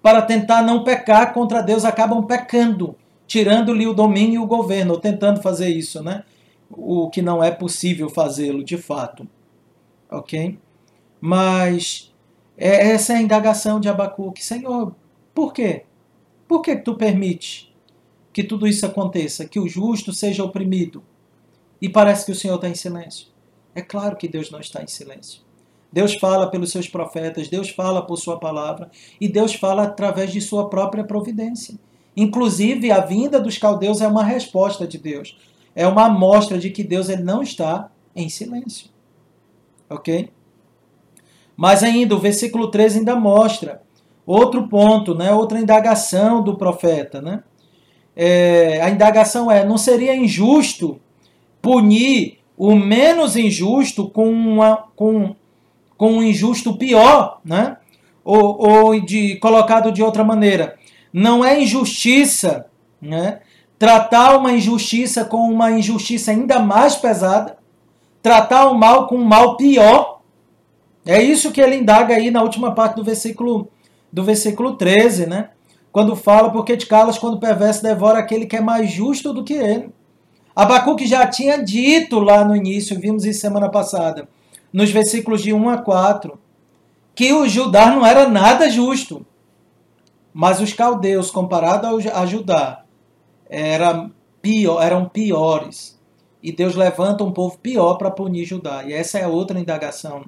[0.00, 2.94] Para tentar não pecar contra Deus, acabam pecando
[3.30, 6.24] tirando-lhe o domínio e o governo, ou tentando fazer isso, né?
[6.68, 9.24] O que não é possível fazê-lo de fato.
[10.10, 10.58] Ok?
[11.20, 12.12] Mas
[12.58, 14.44] é, essa é a indagação de Abacuque.
[14.44, 14.96] Senhor,
[15.32, 15.84] por quê?
[16.50, 17.72] Por que tu permite
[18.32, 19.46] que tudo isso aconteça?
[19.46, 21.00] Que o justo seja oprimido?
[21.80, 23.28] E parece que o Senhor está em silêncio.
[23.72, 25.42] É claro que Deus não está em silêncio.
[25.92, 30.40] Deus fala pelos seus profetas, Deus fala por sua palavra e Deus fala através de
[30.40, 31.76] sua própria providência.
[32.16, 35.38] Inclusive, a vinda dos caldeus é uma resposta de Deus.
[35.72, 38.90] É uma amostra de que Deus ele não está em silêncio.
[39.88, 40.30] Ok?
[41.56, 43.82] Mas ainda, o versículo 13 ainda mostra
[44.30, 45.32] outro ponto, né?
[45.32, 47.20] outra indagação do profeta.
[47.20, 47.42] Né?
[48.14, 51.00] É, a indagação é: não seria injusto
[51.60, 55.34] punir o menos injusto com, uma, com,
[55.96, 57.40] com um injusto pior?
[57.44, 57.76] Né?
[58.24, 60.76] Ou, ou de, colocado de outra maneira,
[61.12, 62.66] não é injustiça,
[63.00, 63.40] né?
[63.78, 67.56] Tratar uma injustiça com uma injustiça ainda mais pesada,
[68.22, 70.20] tratar o mal com um mal pior.
[71.06, 73.70] É isso que ele indaga aí na última parte do versículo
[74.12, 75.50] do versículo 13, né?
[75.92, 79.44] Quando fala, porque te calas quando o perverso devora aquele que é mais justo do
[79.44, 79.92] que ele.
[80.54, 84.28] Abacuque já tinha dito lá no início, vimos isso semana passada,
[84.72, 86.38] nos versículos de 1 a 4,
[87.14, 89.24] que o Judá não era nada justo.
[90.32, 92.84] Mas os caldeus, comparado a Judá,
[93.48, 94.08] era
[94.40, 95.98] pior, eram piores.
[96.42, 98.84] E Deus levanta um povo pior para punir Judá.
[98.84, 100.24] E essa é outra indagação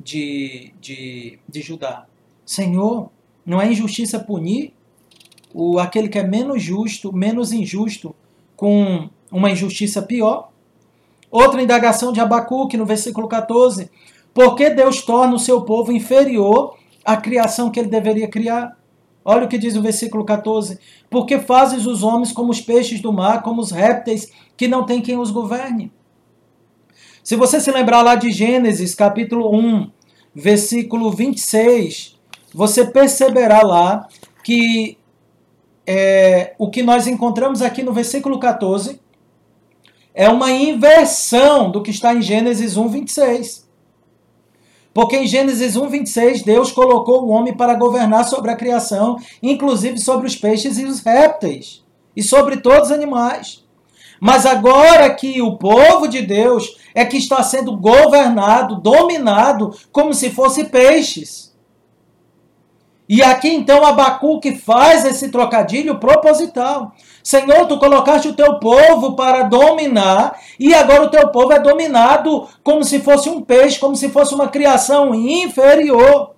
[0.00, 2.06] de, de, de Judá.
[2.44, 3.10] Senhor,
[3.44, 4.72] Não é injustiça punir
[5.52, 8.14] o, aquele que é menos justo, menos injusto,
[8.56, 10.50] com uma injustiça pior?
[11.30, 13.90] Outra indagação de Abacuque, no versículo 14.
[14.34, 18.76] Por que Deus torna o seu povo inferior à criação que ele deveria criar?
[19.24, 20.78] Olha o que diz o versículo 14.
[21.08, 25.00] Porque fazes os homens como os peixes do mar, como os répteis, que não tem
[25.00, 25.92] quem os governe.
[27.22, 29.90] Se você se lembrar lá de Gênesis, capítulo 1,
[30.34, 32.18] versículo 26,
[32.54, 34.08] você perceberá lá
[34.44, 34.98] que
[35.86, 39.00] é, o que nós encontramos aqui no versículo 14
[40.14, 43.68] é uma inversão do que está em Gênesis 1, 26.
[44.94, 49.98] Porque em Gênesis 1, 26, Deus colocou o homem para governar sobre a criação, inclusive
[49.98, 51.82] sobre os peixes e os répteis,
[52.14, 53.64] e sobre todos os animais.
[54.20, 60.30] Mas agora que o povo de Deus é que está sendo governado, dominado, como se
[60.30, 61.51] fosse peixes.
[63.12, 66.94] E aqui então Abacuque faz esse trocadilho proposital.
[67.22, 72.48] Senhor, tu colocaste o teu povo para dominar, e agora o teu povo é dominado
[72.64, 76.30] como se fosse um peixe, como se fosse uma criação inferior.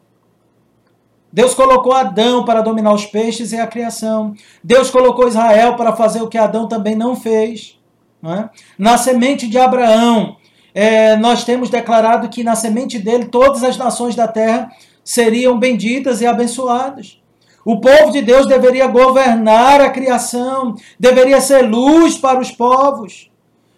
[1.33, 4.35] Deus colocou Adão para dominar os peixes e a criação.
[4.61, 7.79] Deus colocou Israel para fazer o que Adão também não fez.
[8.21, 8.51] Não é?
[8.77, 10.39] Na semente de Abraão,
[10.75, 14.73] é, nós temos declarado que na semente dele todas as nações da terra
[15.05, 17.21] seriam benditas e abençoadas.
[17.65, 23.31] O povo de Deus deveria governar a criação, deveria ser luz para os povos.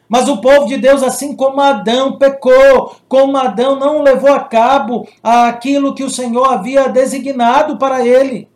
[0.08, 5.06] Mas o povo de Deus, assim como Adão pecou, como Adão não levou a cabo
[5.22, 8.48] aquilo que o Senhor havia designado para ele,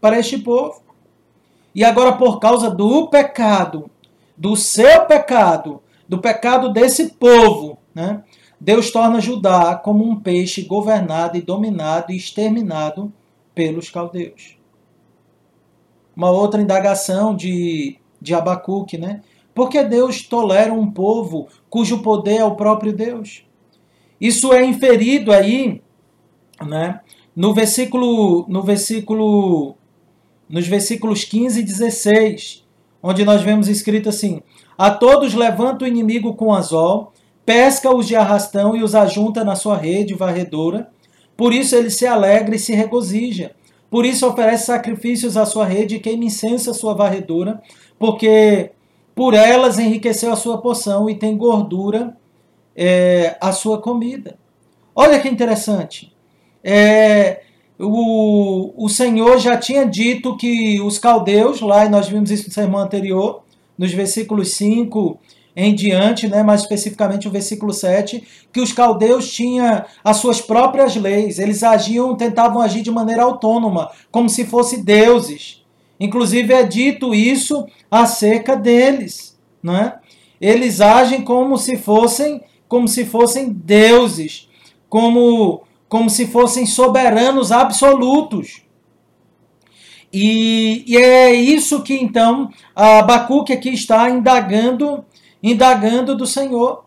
[0.00, 0.80] para este povo.
[1.74, 3.90] E agora, por causa do pecado,
[4.36, 8.22] do seu pecado, do pecado desse povo, né?
[8.64, 13.12] Deus torna Judá como um peixe governado e dominado e exterminado
[13.52, 14.56] pelos caldeus.
[16.14, 19.20] Uma outra indagação de, de Abacuque, né?
[19.52, 23.44] Por que Deus tolera um povo cujo poder é o próprio Deus?
[24.20, 25.82] Isso é inferido aí,
[26.64, 27.00] né?
[27.34, 29.74] No versículo, no versículo,
[30.48, 32.64] nos versículos 15 e 16,
[33.02, 34.40] onde nós vemos escrito assim:
[34.78, 37.12] A todos levanta o inimigo com azol
[37.52, 40.88] pesca-os de arrastão e os ajunta na sua rede varredora.
[41.36, 43.52] Por isso ele se alegra e se regozija.
[43.90, 47.60] Por isso oferece sacrifícios à sua rede e queima incenso à sua varredura,
[47.98, 48.70] porque
[49.14, 52.16] por elas enriqueceu a sua poção e tem gordura
[52.74, 54.38] é, a sua comida.
[54.96, 56.10] Olha que interessante.
[56.64, 57.42] É,
[57.78, 62.80] o, o Senhor já tinha dito que os caldeus, lá nós vimos isso no sermão
[62.80, 63.42] anterior,
[63.76, 65.18] nos versículos 5
[65.54, 70.96] em diante, né, mais especificamente o versículo 7, que os caldeus tinham as suas próprias
[70.96, 75.62] leis, eles agiam, tentavam agir de maneira autônoma, como se fossem deuses.
[76.00, 79.94] Inclusive é dito isso acerca deles, né?
[80.40, 84.48] Eles agem como se fossem, como se fossem deuses,
[84.88, 88.62] como como se fossem soberanos absolutos.
[90.10, 95.04] E, e é isso que então Abacuque aqui está indagando
[95.42, 96.84] indagando do Senhor.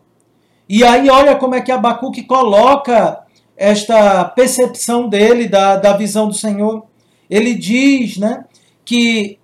[0.67, 3.23] E aí olha como é que Abacuque coloca
[3.55, 6.85] esta percepção dele da, da visão do Senhor.
[7.29, 8.45] Ele diz né,
[8.83, 9.39] que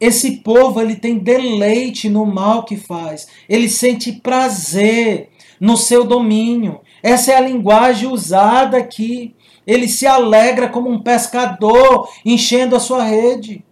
[0.00, 6.80] esse povo ele tem deleite no mal que faz, ele sente prazer no seu domínio.
[7.02, 9.34] Essa é a linguagem usada aqui.
[9.66, 13.64] Ele se alegra como um pescador enchendo a sua rede,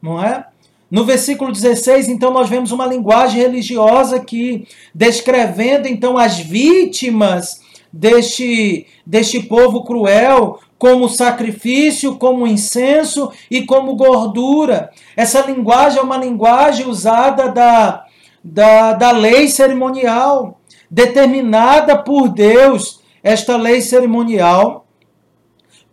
[0.00, 0.46] não é?
[0.92, 8.86] No versículo 16, então, nós vemos uma linguagem religiosa aqui, descrevendo então as vítimas deste,
[9.06, 14.90] deste povo cruel como sacrifício, como incenso e como gordura.
[15.16, 18.04] Essa linguagem é uma linguagem usada da,
[18.44, 24.86] da, da lei cerimonial, determinada por Deus, esta lei cerimonial,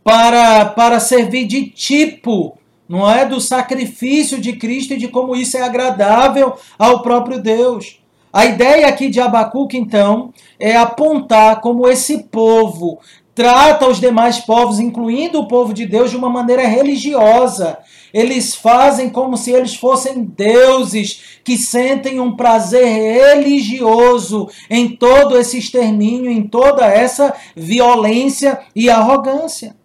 [0.04, 2.59] para, para servir de tipo
[2.89, 7.99] não é do sacrifício de Cristo e de como isso é agradável ao próprio Deus.
[8.34, 12.99] A ideia aqui de Abacuque, então, é apontar como esse povo
[13.39, 17.78] trata os demais povos, incluindo o povo de Deus, de uma maneira religiosa.
[18.13, 25.58] Eles fazem como se eles fossem deuses que sentem um prazer religioso em todo esse
[25.58, 29.79] extermínio, em toda essa violência e arrogância.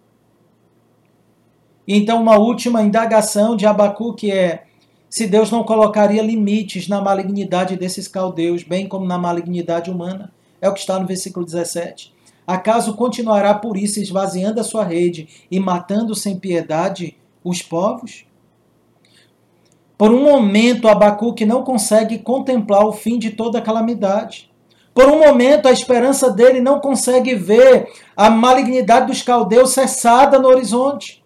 [1.87, 4.63] Então, uma última indagação de Abacuque é
[5.09, 10.33] se Deus não colocaria limites na malignidade desses caldeus, bem como na malignidade humana.
[10.59, 12.13] É o que está no versículo 17.
[12.45, 18.25] acaso continuará por isso esvaziando a sua rede e matando sem piedade os povos?
[19.97, 24.51] Por um momento, Abacuque não consegue contemplar o fim de toda a calamidade.
[24.93, 30.49] Por um momento, a esperança dele não consegue ver a malignidade dos caldeus cessada no
[30.49, 31.23] horizonte.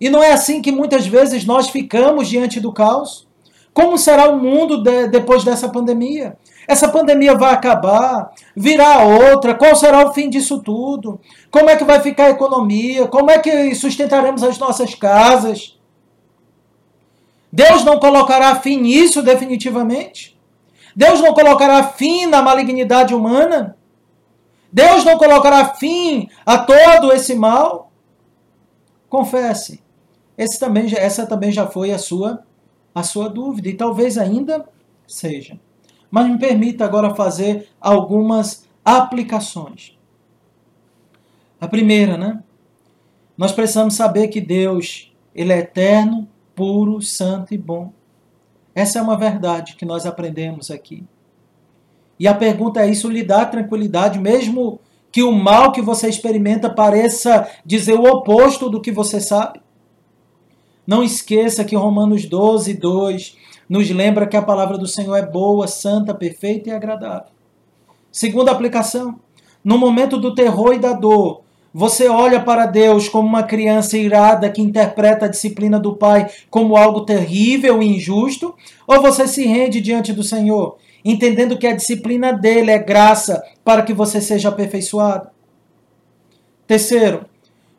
[0.00, 3.26] E não é assim que muitas vezes nós ficamos diante do caos?
[3.72, 6.36] Como será o mundo de, depois dessa pandemia?
[6.66, 8.32] Essa pandemia vai acabar?
[8.54, 9.54] Virá outra?
[9.54, 11.20] Qual será o fim disso tudo?
[11.50, 13.06] Como é que vai ficar a economia?
[13.06, 15.78] Como é que sustentaremos as nossas casas?
[17.52, 20.36] Deus não colocará fim nisso definitivamente?
[20.94, 23.76] Deus não colocará fim na malignidade humana?
[24.72, 27.92] Deus não colocará fim a todo esse mal?
[29.08, 29.85] Confesse.
[30.36, 32.42] Esse também, essa também já foi a sua,
[32.94, 34.68] a sua dúvida, e talvez ainda
[35.06, 35.58] seja.
[36.10, 39.96] Mas me permita agora fazer algumas aplicações.
[41.60, 42.42] A primeira, né?
[43.36, 47.92] Nós precisamos saber que Deus, ele é eterno, puro, santo e bom.
[48.74, 51.04] Essa é uma verdade que nós aprendemos aqui.
[52.18, 56.68] E a pergunta é: isso lhe dá tranquilidade, mesmo que o mal que você experimenta
[56.68, 59.60] pareça dizer o oposto do que você sabe?
[60.86, 63.36] Não esqueça que Romanos 12, 2
[63.68, 67.28] nos lembra que a palavra do Senhor é boa, santa, perfeita e agradável.
[68.12, 69.18] Segunda aplicação:
[69.64, 71.42] no momento do terror e da dor,
[71.74, 76.76] você olha para Deus como uma criança irada que interpreta a disciplina do Pai como
[76.76, 78.54] algo terrível e injusto?
[78.86, 83.82] Ou você se rende diante do Senhor, entendendo que a disciplina dele é graça para
[83.82, 85.28] que você seja aperfeiçoado?
[86.66, 87.26] Terceiro,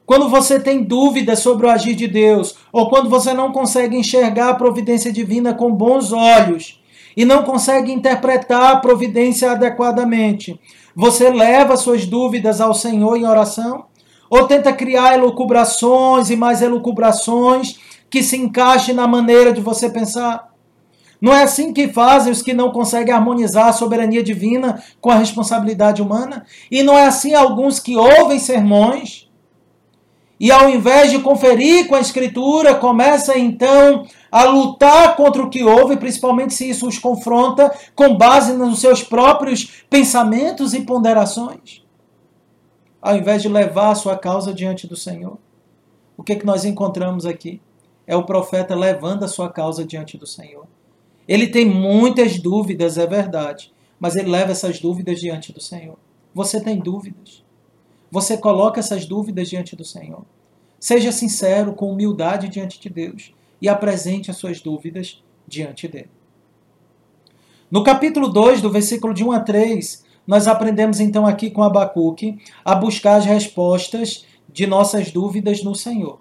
[0.08, 4.52] quando você tem dúvidas sobre o agir de Deus, ou quando você não consegue enxergar
[4.52, 6.82] a providência divina com bons olhos
[7.16, 10.58] e não consegue interpretar a providência adequadamente,
[10.96, 13.88] você leva suas dúvidas ao Senhor em oração?
[14.30, 17.78] Ou tenta criar elucubrações e mais elucubrações
[18.10, 20.54] que se encaixem na maneira de você pensar?
[21.20, 25.16] Não é assim que fazem os que não conseguem harmonizar a soberania divina com a
[25.16, 26.46] responsabilidade humana?
[26.72, 29.27] E não é assim alguns que ouvem sermões
[30.40, 35.64] e, ao invés de conferir com a Escritura, começam então a lutar contra o que
[35.64, 41.84] houve, principalmente se isso os confronta com base nos seus próprios pensamentos e ponderações,
[43.02, 45.40] ao invés de levar a sua causa diante do Senhor.
[46.16, 47.60] O que, é que nós encontramos aqui?
[48.06, 50.68] É o profeta levando a sua causa diante do Senhor.
[51.28, 55.98] Ele tem muitas dúvidas, é verdade, mas ele leva essas dúvidas diante do Senhor.
[56.34, 57.44] Você tem dúvidas?
[58.12, 60.24] Você coloca essas dúvidas diante do Senhor.
[60.80, 66.10] Seja sincero, com humildade diante de Deus e apresente as suas dúvidas diante dele.
[67.70, 72.38] No capítulo 2, do versículo de 1 a 3, nós aprendemos então aqui com Abacuque
[72.64, 76.20] a buscar as respostas de nossas dúvidas no Senhor.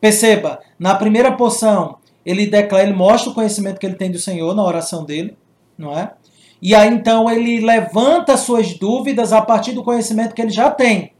[0.00, 4.54] Perceba, na primeira porção, ele declara, ele mostra o conhecimento que ele tem do Senhor
[4.54, 5.36] na oração dele,
[5.78, 6.12] não é?
[6.60, 11.13] E aí então ele levanta suas dúvidas a partir do conhecimento que ele já tem.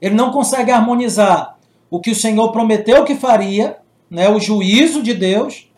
[0.00, 1.58] Ele não consegue harmonizar
[1.90, 3.78] o que o Senhor prometeu que faria
[4.10, 5.70] né, o juízo de Deus,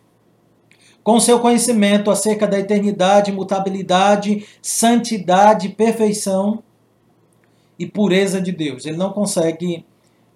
[1.02, 6.62] com seu conhecimento acerca da eternidade, mutabilidade, santidade, perfeição
[7.78, 8.84] e pureza de Deus.
[8.84, 9.86] Ele não consegue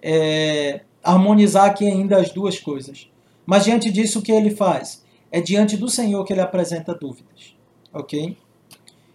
[0.01, 3.07] é, harmonizar aqui ainda as duas coisas.
[3.45, 5.03] Mas diante disso, o que ele faz?
[5.31, 7.55] É diante do Senhor que ele apresenta dúvidas.
[7.93, 8.35] Ok?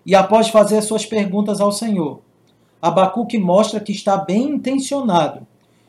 [0.07, 2.21] E após fazer suas perguntas ao Senhor,
[2.81, 5.47] Abacuque mostra que está bem intencionado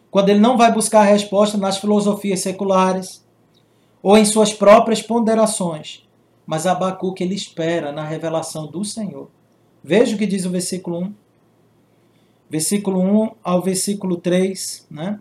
[0.10, 3.24] quando ele não vai buscar resposta nas filosofias seculares
[4.02, 6.04] ou em suas próprias ponderações,
[6.46, 9.30] mas Abacuque ele espera na revelação do Senhor.
[9.84, 11.14] Veja o que diz o versículo 1.
[12.50, 15.20] Versículo 1 ao versículo 3, né?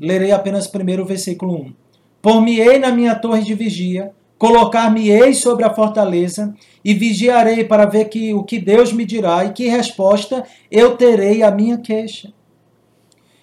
[0.00, 1.74] Lerei apenas primeiro o versículo 1.
[2.22, 6.52] Por-me-ei na minha torre de vigia, colocar-me-ei sobre a fortaleza
[6.84, 11.44] e vigiarei para ver que, o que Deus me dirá e que resposta eu terei
[11.44, 12.32] à minha queixa.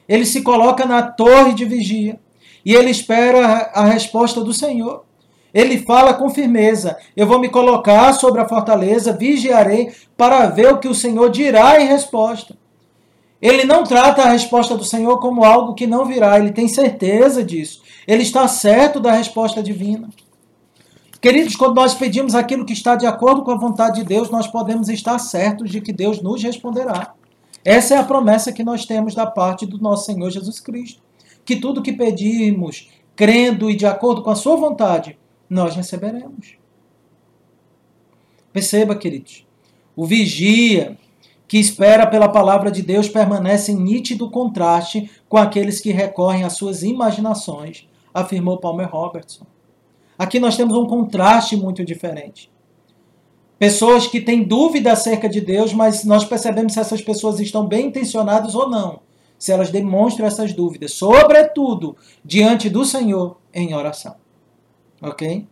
[0.09, 2.19] Ele se coloca na torre de vigia
[2.65, 5.05] e ele espera a resposta do Senhor.
[5.53, 10.79] Ele fala com firmeza: Eu vou me colocar sobre a fortaleza, vigiarei para ver o
[10.79, 12.57] que o Senhor dirá em resposta.
[13.41, 17.41] Ele não trata a resposta do Senhor como algo que não virá, ele tem certeza
[17.41, 17.83] disso.
[18.05, 20.09] Ele está certo da resposta divina.
[21.21, 24.47] Queridos, quando nós pedimos aquilo que está de acordo com a vontade de Deus, nós
[24.47, 27.13] podemos estar certos de que Deus nos responderá.
[27.63, 31.01] Essa é a promessa que nós temos da parte do nosso Senhor Jesus Cristo.
[31.43, 35.17] Que tudo que pedirmos, crendo e de acordo com a sua vontade,
[35.49, 36.55] nós receberemos.
[38.53, 39.45] Perceba, queridos,
[39.95, 40.97] o vigia
[41.49, 46.53] que espera pela palavra de Deus permanece em nítido contraste com aqueles que recorrem às
[46.53, 49.45] suas imaginações, afirmou Palmer Robertson.
[50.19, 52.51] Aqui nós temos um contraste muito diferente.
[53.57, 57.87] Pessoas que têm dúvida acerca de Deus, mas nós percebemos se essas pessoas estão bem
[57.87, 58.99] intencionadas ou não,
[59.37, 64.15] se elas demonstram essas dúvidas, sobretudo diante do Senhor em oração.
[65.01, 65.47] Ok?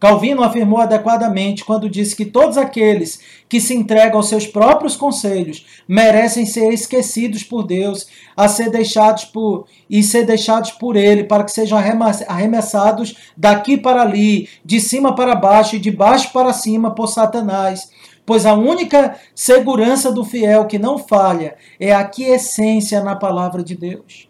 [0.00, 5.66] Calvino afirmou adequadamente quando disse que todos aqueles que se entregam aos seus próprios conselhos
[5.86, 11.44] merecem ser esquecidos por Deus, a ser deixados por e ser deixados por ele para
[11.44, 16.94] que sejam arremessados daqui para ali, de cima para baixo e de baixo para cima
[16.94, 17.90] por Satanás.
[18.24, 22.08] Pois a única segurança do fiel que não falha é a
[23.04, 24.29] na palavra de Deus.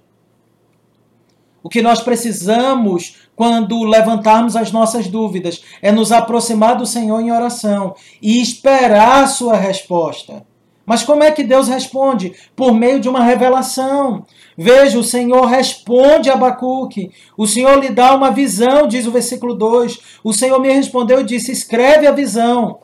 [1.62, 7.32] O que nós precisamos quando levantarmos as nossas dúvidas é nos aproximar do Senhor em
[7.32, 10.44] oração e esperar a sua resposta.
[10.90, 12.34] Mas como é que Deus responde?
[12.56, 14.26] Por meio de uma revelação.
[14.58, 17.12] Veja, o Senhor responde a Abacuque.
[17.36, 20.00] O Senhor lhe dá uma visão, diz o versículo 2.
[20.24, 22.80] O Senhor me respondeu e disse: escreve a visão.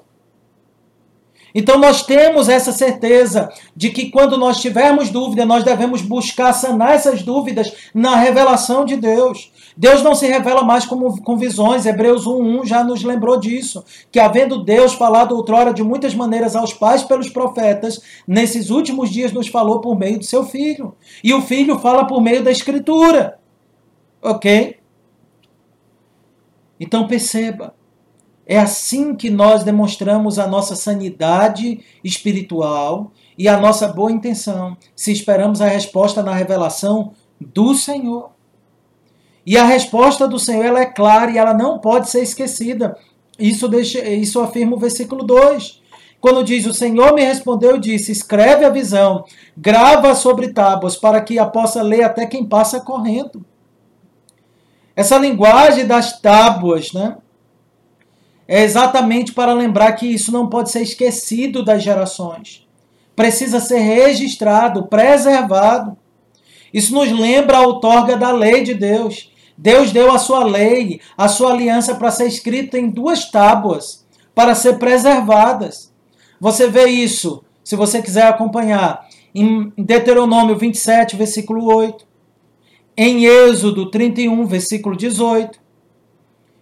[1.58, 6.92] Então nós temos essa certeza de que quando nós tivermos dúvida, nós devemos buscar sanar
[6.92, 9.50] essas dúvidas na revelação de Deus.
[9.74, 11.86] Deus não se revela mais como, com visões.
[11.86, 13.82] Hebreus 1.1 já nos lembrou disso.
[14.12, 19.32] Que havendo Deus falado outrora de muitas maneiras aos pais pelos profetas, nesses últimos dias
[19.32, 20.94] nos falou por meio do seu Filho.
[21.24, 23.38] E o Filho fala por meio da Escritura.
[24.20, 24.76] Ok?
[26.78, 27.74] Então perceba,
[28.46, 35.10] é assim que nós demonstramos a nossa sanidade espiritual e a nossa boa intenção, se
[35.10, 38.30] esperamos a resposta na revelação do Senhor.
[39.44, 42.96] E a resposta do Senhor ela é clara e ela não pode ser esquecida.
[43.38, 45.82] Isso, deixa, isso afirma o versículo 2.
[46.20, 49.24] Quando diz: O Senhor me respondeu e disse: Escreve a visão,
[49.56, 53.44] grava sobre tábuas, para que a possa ler até quem passa correndo.
[54.94, 57.18] Essa linguagem das tábuas, né?
[58.48, 62.66] É exatamente para lembrar que isso não pode ser esquecido das gerações.
[63.14, 65.96] Precisa ser registrado, preservado.
[66.72, 69.32] Isso nos lembra a outorga da lei de Deus.
[69.56, 74.54] Deus deu a sua lei, a sua aliança para ser escrita em duas tábuas, para
[74.54, 75.92] ser preservadas.
[76.38, 82.06] Você vê isso, se você quiser acompanhar, em Deuteronômio 27, versículo 8,
[82.96, 85.58] em Êxodo 31, versículo 18,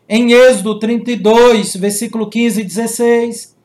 [0.08, 3.56] em Êxodo 32, versículo 15 e 16,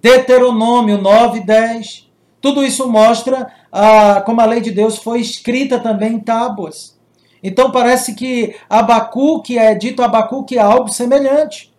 [0.00, 2.10] Deuteronômio 9 e 10.
[2.40, 6.98] Tudo isso mostra ah, como a lei de Deus foi escrita também em tábuas.
[7.42, 11.72] Então parece que Abacuque é dito Abacuque é algo semelhante.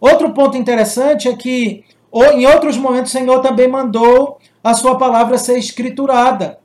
[0.00, 1.84] Outro ponto interessante é que
[2.32, 6.58] em outros momentos o Senhor também mandou a sua palavra ser escriturada,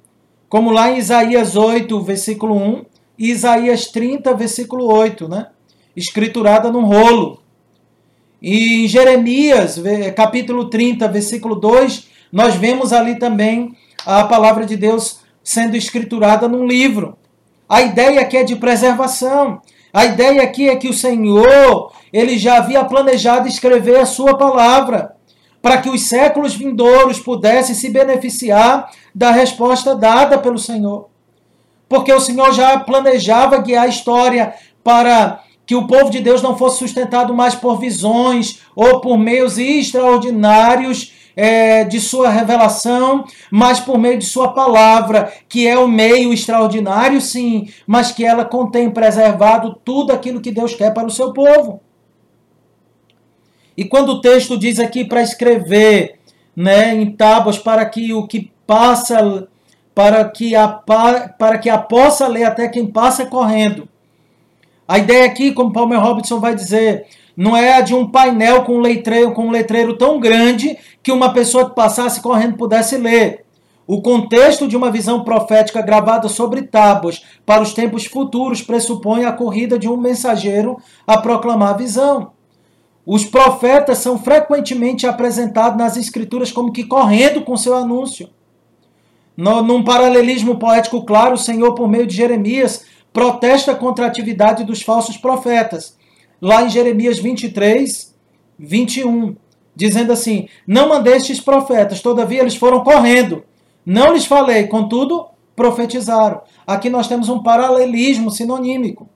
[0.49, 2.86] como lá em Isaías 8, versículo 1,
[3.17, 5.47] e Isaías 30, versículo 8, né?
[5.95, 7.41] Escriturada num rolo.
[8.41, 9.79] E em Jeremias,
[10.15, 13.75] capítulo 30, versículo 2, nós vemos ali também
[14.05, 17.17] a palavra de Deus sendo escriturada num livro.
[17.67, 19.61] A ideia aqui é de preservação.
[19.93, 25.15] A ideia aqui é que o Senhor, ele já havia planejado escrever a sua palavra,
[25.61, 31.09] para que os séculos vindouros pudessem se beneficiar da resposta dada pelo Senhor.
[31.87, 36.57] Porque o Senhor já planejava guiar a história para que o povo de Deus não
[36.57, 43.97] fosse sustentado mais por visões ou por meios extraordinários é, de sua revelação, mas por
[43.97, 49.80] meio de sua palavra, que é o meio extraordinário, sim, mas que ela contém preservado
[49.84, 51.82] tudo aquilo que Deus quer para o seu povo.
[53.78, 56.20] E quando o texto diz aqui para escrever
[56.55, 59.47] né, em tábuas para que o que passa,
[59.95, 63.88] para que a, para que a possa ler até quem passa correndo,
[64.91, 67.05] a ideia aqui, como Palmer Robertson vai dizer,
[67.37, 71.13] não é a de um painel com um letreiro, com um letreiro tão grande que
[71.13, 73.45] uma pessoa que passasse correndo pudesse ler.
[73.87, 79.31] O contexto de uma visão profética gravada sobre tábuas para os tempos futuros pressupõe a
[79.31, 80.75] corrida de um mensageiro
[81.07, 82.33] a proclamar a visão.
[83.05, 88.27] Os profetas são frequentemente apresentados nas escrituras como que correndo com seu anúncio.
[89.37, 92.83] No, num paralelismo poético claro, o Senhor, por meio de Jeremias,
[93.14, 95.97] protesta contra a atividade dos falsos profetas.
[96.41, 98.16] Lá em Jeremias 23,
[98.57, 99.36] 21,
[99.76, 103.43] dizendo assim: Não mandestes profetas, todavia eles foram correndo.
[103.86, 106.41] Não lhes falei, contudo, profetizaram.
[106.66, 109.09] Aqui nós temos um paralelismo sinonímico.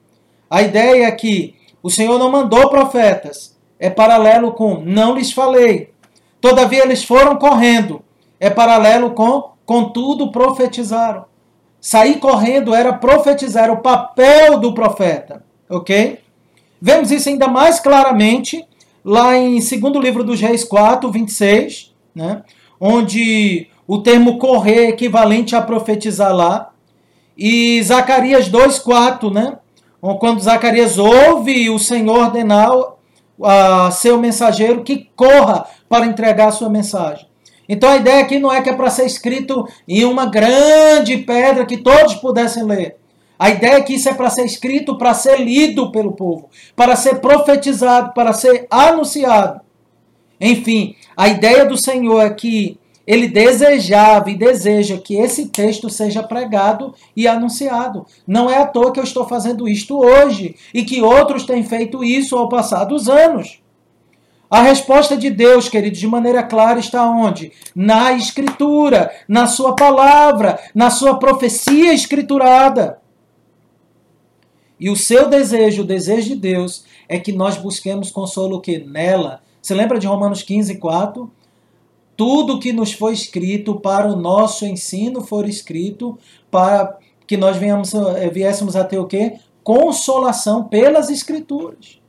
[0.50, 5.92] A ideia é que o Senhor não mandou profetas, é paralelo com não lhes falei.
[6.42, 8.04] Todavia eles foram correndo.
[8.40, 11.26] é paralelo com contudo profetizaram.
[11.86, 16.18] Sair correndo era profetizar, o papel do profeta, ok?
[16.82, 18.66] Vemos isso ainda mais claramente
[19.04, 22.42] lá em 2 livro dos Reis 4, 26, né?
[22.82, 26.72] onde o termo correr é equivalente a profetizar lá.
[27.38, 29.60] E Zacarias 2, 4, né?
[30.20, 32.72] quando Zacarias ouve o Senhor ordenar
[33.44, 37.28] a seu mensageiro que corra para entregar a sua mensagem.
[37.68, 41.66] Então a ideia aqui não é que é para ser escrito em uma grande pedra
[41.66, 42.98] que todos pudessem ler.
[43.38, 46.96] A ideia é que isso é para ser escrito, para ser lido pelo povo, para
[46.96, 49.62] ser profetizado, para ser anunciado.
[50.40, 56.24] Enfim, a ideia do Senhor é que ele desejava e deseja que esse texto seja
[56.24, 58.06] pregado e anunciado.
[58.26, 62.04] Não é à toa que eu estou fazendo isto hoje e que outros têm feito
[62.04, 63.60] isso ao passar dos anos.
[64.56, 67.52] A resposta de Deus, queridos, de maneira clara está onde?
[67.76, 73.02] Na Escritura, na Sua palavra, na Sua profecia escriturada.
[74.80, 79.42] E o seu desejo, o desejo de Deus, é que nós busquemos consolo que nela.
[79.62, 81.30] Você lembra de Romanos 15, 4?
[82.16, 86.18] Tudo que nos foi escrito para o nosso ensino for escrito
[86.50, 86.98] para
[87.28, 89.34] que nós venhamos, eh, viéssemos a ter o quê?
[89.62, 92.05] Consolação pelas Escrituras.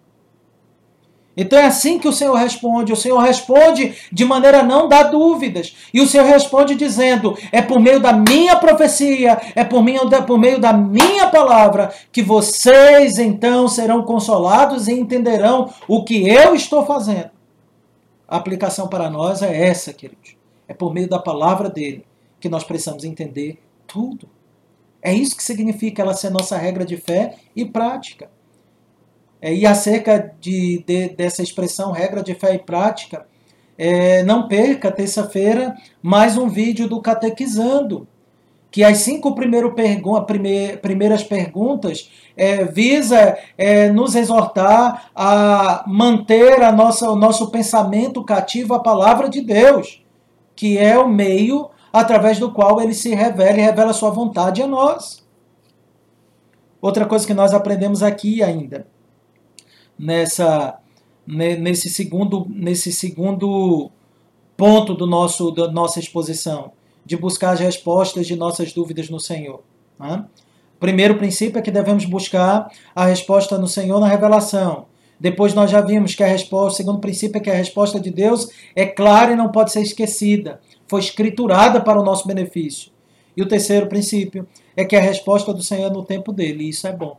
[1.36, 2.92] Então é assim que o Senhor responde.
[2.92, 5.76] O Senhor responde de maneira a não dar dúvidas.
[5.92, 10.22] E o Senhor responde dizendo: é por meio da minha profecia, é por meio da,
[10.22, 16.54] por meio da minha palavra, que vocês então serão consolados e entenderão o que eu
[16.54, 17.30] estou fazendo.
[18.26, 20.36] A aplicação para nós é essa, queridos.
[20.66, 22.04] É por meio da palavra dele
[22.40, 24.28] que nós precisamos entender tudo.
[25.00, 28.28] É isso que significa ela ser nossa regra de fé e prática.
[29.40, 33.26] É, e acerca de, de, dessa expressão regra de fé e prática,
[33.78, 38.08] é, não perca terça-feira mais um vídeo do Catequizando,
[38.70, 46.62] que as cinco primeiro pergu primeir, primeiras perguntas é, visa é, nos exortar a manter
[46.62, 50.02] a nossa, o nosso pensamento cativo à palavra de Deus,
[50.54, 54.66] que é o meio através do qual ele se revela e revela sua vontade a
[54.66, 55.24] nós.
[56.80, 58.86] Outra coisa que nós aprendemos aqui ainda
[59.98, 60.78] nessa
[61.26, 63.90] nesse segundo nesse segundo
[64.56, 66.72] ponto do nosso da nossa exposição
[67.04, 69.62] de buscar as respostas de nossas dúvidas no Senhor.
[69.98, 70.24] Né?
[70.78, 74.86] Primeiro princípio é que devemos buscar a resposta no Senhor na revelação.
[75.18, 78.10] Depois nós já vimos que a resposta, o segundo princípio é que a resposta de
[78.10, 80.60] Deus é clara e não pode ser esquecida.
[80.86, 82.90] Foi escriturada para o nosso benefício.
[83.36, 86.68] E o terceiro princípio é que a resposta do Senhor é no tempo dele, e
[86.70, 87.18] isso é bom.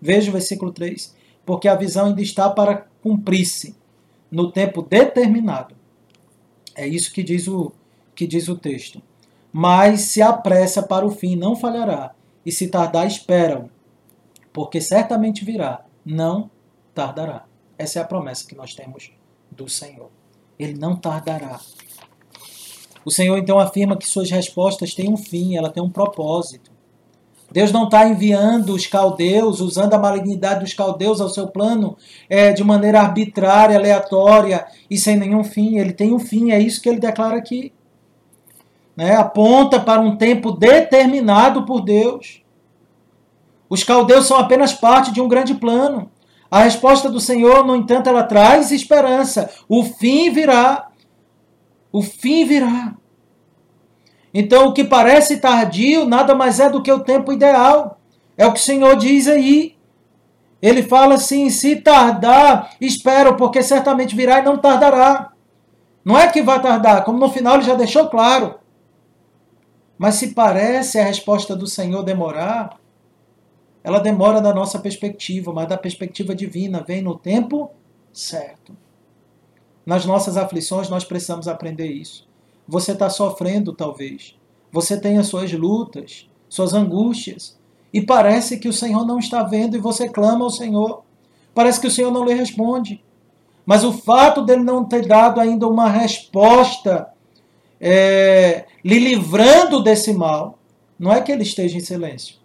[0.00, 1.16] Veja o versículo 3
[1.48, 3.74] porque a visão ainda está para cumprir-se
[4.30, 5.74] no tempo determinado.
[6.74, 7.72] É isso que diz o,
[8.14, 9.00] que diz o texto.
[9.50, 13.70] Mas se apressa para o fim, não falhará, e se tardar, espera-o,
[14.52, 16.50] porque certamente virá, não
[16.94, 17.46] tardará.
[17.78, 19.10] Essa é a promessa que nós temos
[19.50, 20.10] do Senhor.
[20.58, 21.58] Ele não tardará.
[23.06, 26.67] O Senhor então afirma que suas respostas têm um fim, ela tem um propósito.
[27.50, 31.96] Deus não está enviando os caldeus, usando a malignidade dos caldeus ao seu plano
[32.28, 35.78] é, de maneira arbitrária, aleatória e sem nenhum fim.
[35.78, 37.72] Ele tem um fim, é isso que ele declara aqui.
[38.94, 39.16] Né?
[39.16, 42.42] Aponta para um tempo determinado por Deus.
[43.70, 46.10] Os caldeus são apenas parte de um grande plano.
[46.50, 49.50] A resposta do Senhor, no entanto, ela traz esperança.
[49.68, 50.88] O fim virá.
[51.92, 52.94] O fim virá.
[54.40, 57.98] Então, o que parece tardio nada mais é do que o tempo ideal.
[58.36, 59.76] É o que o Senhor diz aí.
[60.62, 65.32] Ele fala assim: se tardar, espero, porque certamente virá e não tardará.
[66.04, 68.60] Não é que vai tardar, como no final ele já deixou claro.
[69.98, 72.78] Mas se parece a resposta do Senhor demorar,
[73.82, 77.72] ela demora da nossa perspectiva, mas da perspectiva divina, vem no tempo
[78.12, 78.72] certo.
[79.84, 82.28] Nas nossas aflições, nós precisamos aprender isso.
[82.68, 84.36] Você está sofrendo, talvez.
[84.70, 87.58] Você tem as suas lutas, suas angústias.
[87.92, 91.02] E parece que o Senhor não está vendo e você clama ao Senhor.
[91.54, 93.02] Parece que o Senhor não lhe responde.
[93.64, 97.08] Mas o fato dele não ter dado ainda uma resposta
[97.80, 100.58] é, lhe livrando desse mal,
[100.98, 102.36] não é que ele esteja em silêncio.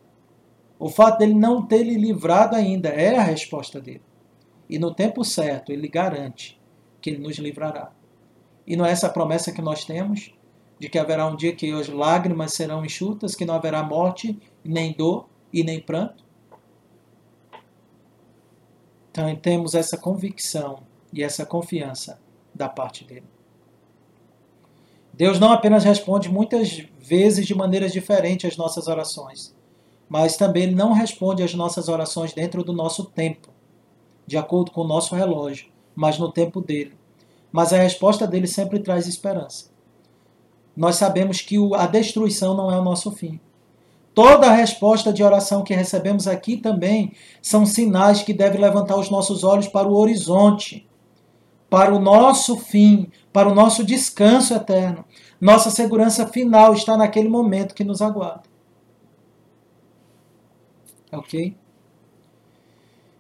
[0.80, 4.02] O fato dele não ter lhe livrado ainda é a resposta dele.
[4.70, 6.60] E no tempo certo, ele garante
[7.02, 7.92] que ele nos livrará.
[8.66, 10.34] E não é essa a promessa que nós temos?
[10.80, 14.94] De que haverá um dia que as lágrimas serão enxutas, que não haverá morte, nem
[14.94, 16.24] dor e nem pranto?
[19.12, 20.80] Então temos essa convicção
[21.12, 22.20] e essa confiança
[22.54, 23.28] da parte dele.
[25.14, 29.56] Deus não apenas responde muitas vezes de maneiras diferentes às nossas orações,
[30.10, 33.50] mas também não responde às nossas orações dentro do nosso tempo,
[34.26, 36.98] de acordo com o nosso relógio, mas no tempo dele.
[37.54, 39.68] Mas a resposta dele sempre traz esperança.
[40.76, 43.40] Nós sabemos que a destruição não é o nosso fim.
[44.16, 49.12] Toda a resposta de oração que recebemos aqui também são sinais que devem levantar os
[49.12, 50.88] nossos olhos para o horizonte,
[51.70, 55.06] para o nosso fim, para o nosso descanso eterno.
[55.40, 58.44] Nossa segurança final está naquele momento que nos aguarda.
[61.12, 61.56] Ok?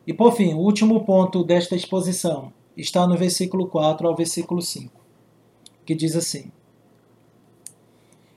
[0.07, 4.91] E por fim, o último ponto desta exposição está no versículo 4 ao versículo 5,
[5.85, 6.51] que diz assim: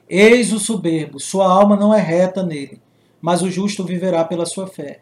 [0.09, 2.81] Eis o soberbo, sua alma não é reta nele,
[3.21, 5.01] mas o justo viverá pela sua fé.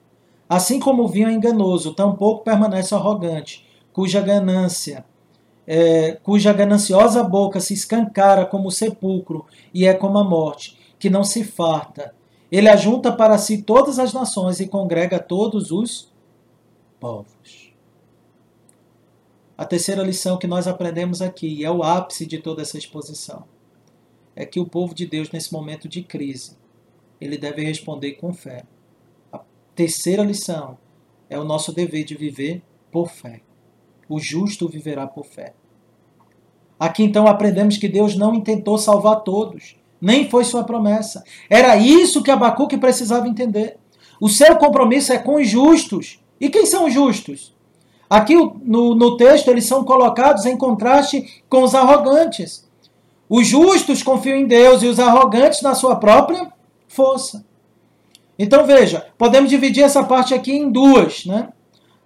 [0.48, 5.04] Assim como o vinho é enganoso, tampouco permanece arrogante, cuja ganância,
[5.66, 11.10] é, cuja gananciosa boca se escancara como o sepulcro e é como a morte, que
[11.10, 12.14] não se farta.
[12.52, 16.12] Ele ajunta para si todas as nações e congrega todos os
[17.00, 17.73] povos.
[19.56, 23.44] A terceira lição que nós aprendemos aqui, e é o ápice de toda essa exposição,
[24.34, 26.56] é que o povo de Deus, nesse momento de crise,
[27.20, 28.64] ele deve responder com fé.
[29.32, 29.40] A
[29.74, 30.76] terceira lição
[31.30, 33.42] é o nosso dever de viver por fé.
[34.08, 35.54] O justo viverá por fé.
[36.78, 41.22] Aqui então aprendemos que Deus não intentou salvar todos, nem foi sua promessa.
[41.48, 43.78] Era isso que Abacuque precisava entender.
[44.20, 46.20] O seu compromisso é com os justos.
[46.40, 47.53] E quem são os justos?
[48.14, 52.68] Aqui no, no texto eles são colocados em contraste com os arrogantes.
[53.28, 56.52] Os justos confiam em Deus e os arrogantes na sua própria
[56.86, 57.44] força.
[58.38, 61.24] Então veja, podemos dividir essa parte aqui em duas.
[61.24, 61.48] Né?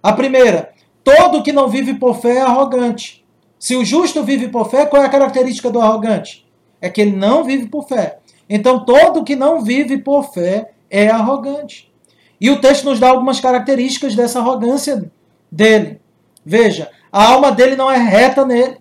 [0.01, 3.25] A primeira, Todo que não vive por fé é arrogante.
[3.57, 6.45] Se o justo vive por fé, qual é a característica do arrogante?
[6.79, 8.19] É que ele não vive por fé.
[8.49, 11.91] Então, todo que não vive por fé é arrogante.
[12.39, 15.11] E o texto nos dá algumas características dessa arrogância
[15.51, 16.01] dele.
[16.45, 18.77] Veja, a alma dele não é reta nele.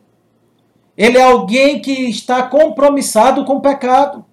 [0.96, 4.24] Ele é alguém que está compromissado com o pecado.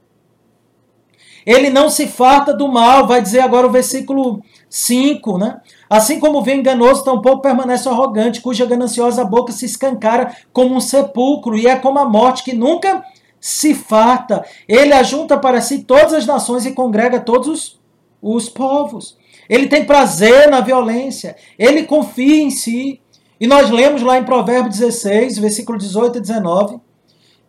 [1.46, 5.62] Ele não se farta do mal, vai dizer agora o versículo 5, né?
[5.88, 11.56] Assim como vem enganoso, tampouco permanece arrogante, cuja gananciosa boca se escancara como um sepulcro,
[11.56, 13.06] e é como a morte que nunca
[13.40, 14.44] se farta.
[14.68, 17.80] Ele ajunta para si todas as nações e congrega todos os,
[18.22, 19.16] os povos.
[19.50, 23.02] Ele tem prazer na violência, ele confia em si.
[23.40, 26.80] E nós lemos lá em Provérbios 16, versículo 18 e 19,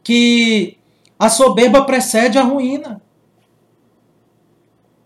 [0.03, 0.78] que
[1.18, 3.01] a soberba precede a ruína.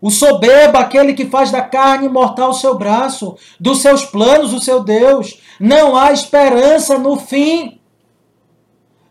[0.01, 4.59] O soberbo, aquele que faz da carne mortal o seu braço, dos seus planos o
[4.59, 5.39] seu Deus.
[5.59, 7.79] Não há esperança no fim.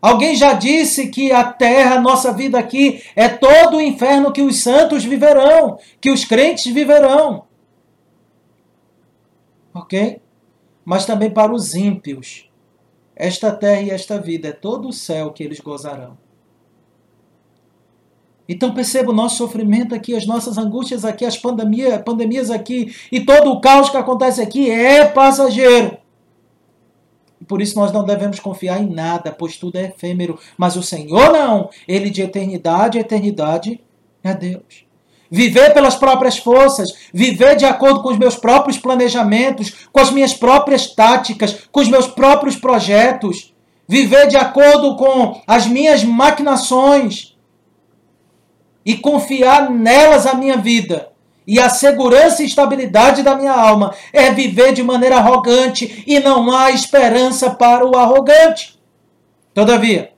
[0.02, 4.62] Alguém já disse que a terra, nossa vida aqui, é todo o inferno que os
[4.62, 7.44] santos viverão, que os crentes viverão.
[9.74, 10.20] Ok?
[10.84, 12.48] Mas também para os ímpios.
[13.14, 16.16] Esta terra e esta vida é todo o céu que eles gozarão.
[18.48, 23.20] Então perceba o nosso sofrimento aqui, as nossas angústias aqui, as pandemia, pandemias aqui e
[23.20, 25.96] todo o caos que acontece aqui é passageiro.
[27.40, 30.36] E por isso nós não devemos confiar em nada, pois tudo é efêmero.
[30.58, 31.70] Mas o Senhor não.
[31.86, 33.80] Ele de eternidade a eternidade
[34.22, 34.89] é Deus.
[35.30, 40.34] Viver pelas próprias forças, viver de acordo com os meus próprios planejamentos, com as minhas
[40.34, 43.54] próprias táticas, com os meus próprios projetos,
[43.86, 47.36] viver de acordo com as minhas maquinações
[48.84, 51.10] e confiar nelas a minha vida
[51.46, 56.52] e a segurança e estabilidade da minha alma é viver de maneira arrogante e não
[56.52, 58.80] há esperança para o arrogante.
[59.52, 60.12] Todavia,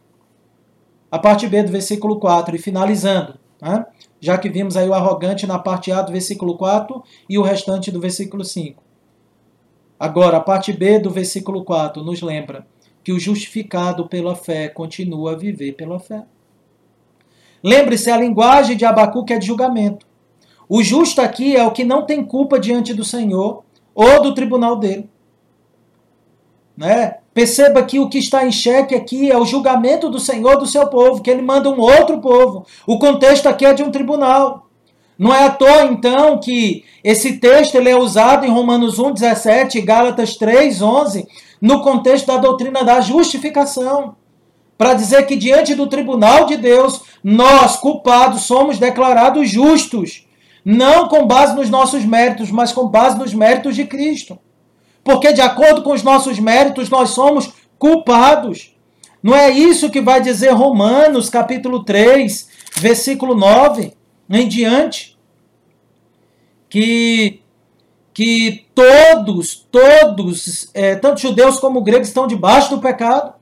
[1.11, 3.87] a parte B do versículo 4 e finalizando, né?
[4.23, 7.91] Já que vimos aí o arrogante na parte A do versículo 4 e o restante
[7.91, 8.81] do versículo 5.
[9.99, 12.65] Agora, a parte B do versículo 4 nos lembra
[13.03, 16.23] que o justificado pela fé continua a viver pela fé.
[17.65, 20.07] Lembre-se, a linguagem de Abacuque é de julgamento.
[20.69, 24.77] O justo aqui é o que não tem culpa diante do Senhor ou do tribunal
[24.77, 25.11] dele.
[26.77, 27.19] Né?
[27.35, 30.87] Perceba que o que está em xeque aqui é o julgamento do Senhor do seu
[30.89, 32.67] povo, que ele manda um outro povo.
[32.87, 34.69] O contexto aqui é de um tribunal.
[35.19, 39.79] Não é à toa, então, que esse texto ele é usado em Romanos 1, 17
[39.79, 41.27] e Gálatas 3, 11,
[41.61, 44.17] no contexto da doutrina da justificação
[44.83, 50.27] para dizer que diante do tribunal de Deus, nós, culpados, somos declarados justos,
[50.65, 54.37] não com base nos nossos méritos, mas com base nos méritos de Cristo.
[55.05, 58.75] Porque, de acordo com os nossos méritos, nós somos culpados.
[59.23, 63.93] Não é isso que vai dizer Romanos, capítulo 3, versículo 9
[64.31, 65.19] em diante?
[66.69, 67.41] Que,
[68.15, 73.35] que todos, todos, é, tanto judeus como gregos, estão debaixo do pecado.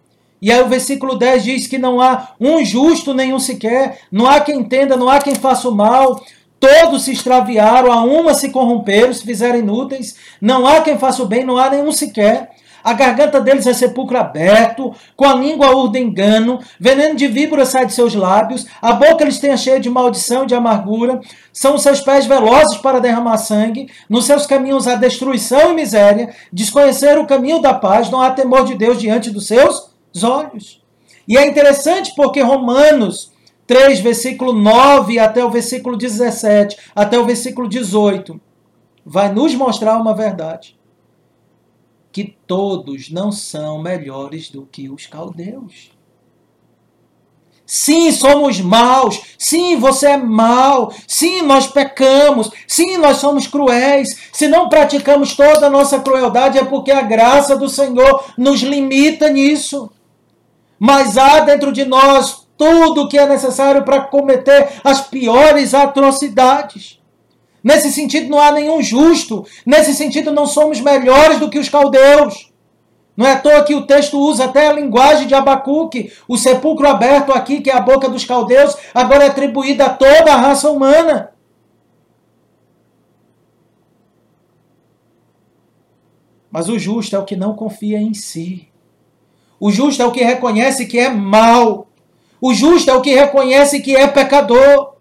[0.42, 4.40] E aí o versículo 10 diz que não há um justo nenhum sequer, não há
[4.40, 6.22] quem entenda, não há quem faça o mal,
[6.60, 11.26] todos se extraviaram, a uma se corromperam, se fizeram inúteis, não há quem faça o
[11.26, 12.50] bem, não há nenhum sequer.
[12.82, 17.84] A garganta deles é sepulcro aberto, com a língua urda engano, veneno de víbora sai
[17.84, 21.20] de seus lábios, a boca eles têm cheia de maldição e de amargura,
[21.52, 26.34] são os seus pés velozes para derramar sangue, nos seus caminhos há destruição e miséria,
[26.50, 29.90] desconhecer o caminho da paz, não há temor de Deus diante dos seus
[30.22, 30.80] olhos.
[31.28, 33.29] E é interessante porque Romanos
[33.70, 38.40] 3, versículo 9 até o versículo 17, até o versículo 18,
[39.06, 40.76] vai nos mostrar uma verdade.
[42.10, 45.92] Que todos não são melhores do que os caldeus.
[47.64, 49.22] Sim, somos maus.
[49.38, 50.92] Sim, você é mau.
[51.06, 52.50] Sim, nós pecamos.
[52.66, 54.08] Sim, nós somos cruéis.
[54.32, 59.30] Se não praticamos toda a nossa crueldade, é porque a graça do Senhor nos limita
[59.30, 59.88] nisso
[60.82, 67.00] mas há dentro de nós tudo o que é necessário para cometer as piores atrocidades.
[67.64, 69.46] Nesse sentido, não há nenhum justo.
[69.64, 72.52] Nesse sentido, não somos melhores do que os caldeus.
[73.16, 76.12] Não é à toa que o texto usa até a linguagem de Abacuque.
[76.28, 80.30] O sepulcro aberto aqui, que é a boca dos caldeus, agora é atribuída a toda
[80.30, 81.32] a raça humana.
[86.50, 88.68] Mas o justo é o que não confia em si.
[89.58, 91.89] O justo é o que reconhece que é mal.
[92.40, 94.94] O justo é o que reconhece que é pecador.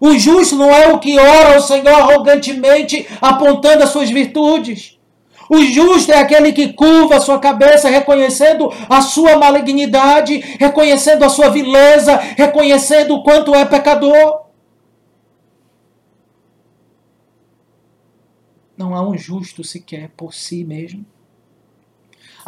[0.00, 4.98] O justo não é o que ora ao Senhor arrogantemente, apontando as suas virtudes.
[5.48, 11.28] O justo é aquele que curva a sua cabeça, reconhecendo a sua malignidade, reconhecendo a
[11.28, 14.44] sua vileza, reconhecendo o quanto é pecador.
[18.76, 21.04] Não há um justo sequer por si mesmo.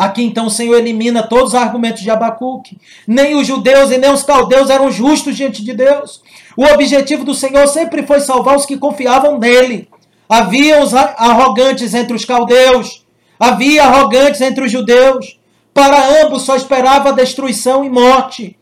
[0.03, 2.77] Aqui então o Senhor elimina todos os argumentos de Abacuque.
[3.07, 6.21] Nem os judeus e nem os caldeus eram justos diante de Deus.
[6.57, 9.89] O objetivo do Senhor sempre foi salvar os que confiavam nele.
[10.29, 13.07] Havia os arrogantes entre os caldeus,
[13.39, 15.39] havia arrogantes entre os judeus.
[15.73, 18.59] Para ambos só esperava destruição e morte.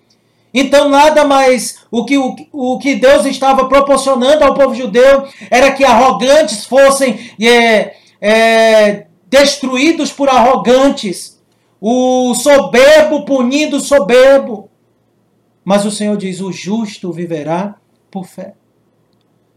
[0.52, 5.72] Então, nada mais o que, o, o que Deus estava proporcionando ao povo judeu era
[5.72, 11.40] que arrogantes fossem é, é, destruídos por arrogantes,
[11.80, 14.68] o soberbo punindo o soberbo.
[15.64, 17.76] Mas o Senhor diz: o justo viverá
[18.10, 18.54] por fé.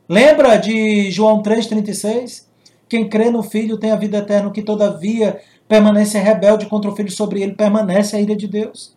[0.08, 2.46] Lembra de João 3,36?
[2.88, 7.10] Quem crê no Filho tem a vida eterna, que todavia permanece rebelde contra o Filho
[7.10, 8.96] sobre ele, permanece a ira de Deus.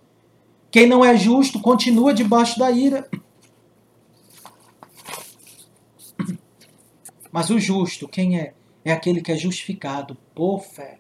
[0.71, 3.09] Quem não é justo continua debaixo da ira.
[7.33, 8.53] Mas o justo, quem é?
[8.87, 10.99] É aquele que é justificado por fé,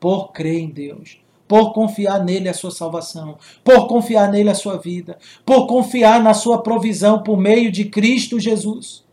[0.00, 4.76] por crer em Deus, por confiar nele a sua salvação, por confiar nele a sua
[4.78, 9.04] vida, por confiar na sua provisão por meio de Cristo Jesus.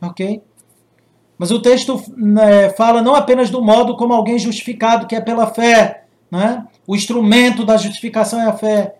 [0.00, 0.40] Ok?
[1.36, 5.48] Mas o texto né, fala não apenas do modo como alguém justificado, que é pela
[5.48, 6.04] fé.
[6.30, 6.64] Né?
[6.86, 8.98] O instrumento da justificação é a fé.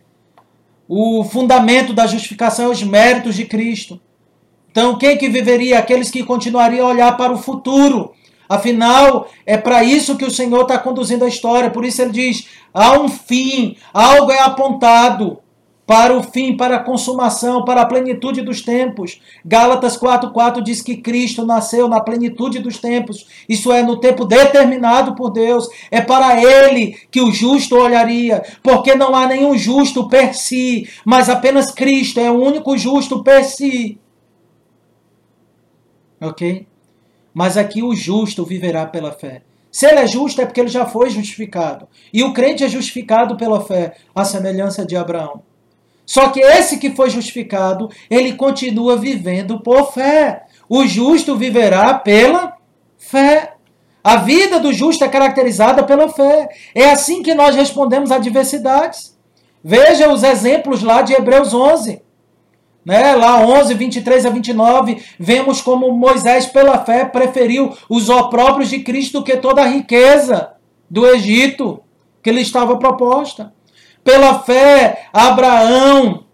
[0.88, 4.00] O fundamento da justificação é os méritos de Cristo.
[4.74, 5.78] Então, quem que viveria?
[5.78, 8.10] Aqueles que continuariam a olhar para o futuro.
[8.48, 11.70] Afinal, é para isso que o Senhor está conduzindo a história.
[11.70, 15.38] Por isso ele diz: há um fim, algo é apontado
[15.86, 19.20] para o fim, para a consumação, para a plenitude dos tempos.
[19.44, 25.14] Gálatas 4,4 diz que Cristo nasceu na plenitude dos tempos, isso é, no tempo determinado
[25.14, 25.68] por Deus.
[25.88, 31.28] É para Ele que o justo olharia, porque não há nenhum justo per si, mas
[31.28, 34.00] apenas Cristo é o único justo per si
[36.28, 36.66] ok?
[37.32, 39.42] Mas aqui o justo viverá pela fé.
[39.70, 41.88] Se ele é justo, é porque ele já foi justificado.
[42.12, 45.42] E o crente é justificado pela fé, à semelhança de Abraão.
[46.06, 50.44] Só que esse que foi justificado, ele continua vivendo por fé.
[50.68, 52.56] O justo viverá pela
[52.96, 53.54] fé.
[54.02, 56.48] A vida do justo é caracterizada pela fé.
[56.72, 59.18] É assim que nós respondemos a adversidades.
[59.62, 62.03] Veja os exemplos lá de Hebreus 11.
[62.84, 63.14] Né?
[63.14, 69.20] Lá 11, 23 a 29, vemos como Moisés, pela fé, preferiu os opróprios de Cristo
[69.20, 70.52] do que toda a riqueza
[70.90, 71.80] do Egito
[72.22, 73.52] que lhe estava proposta.
[74.02, 76.24] Pela fé, Abraão,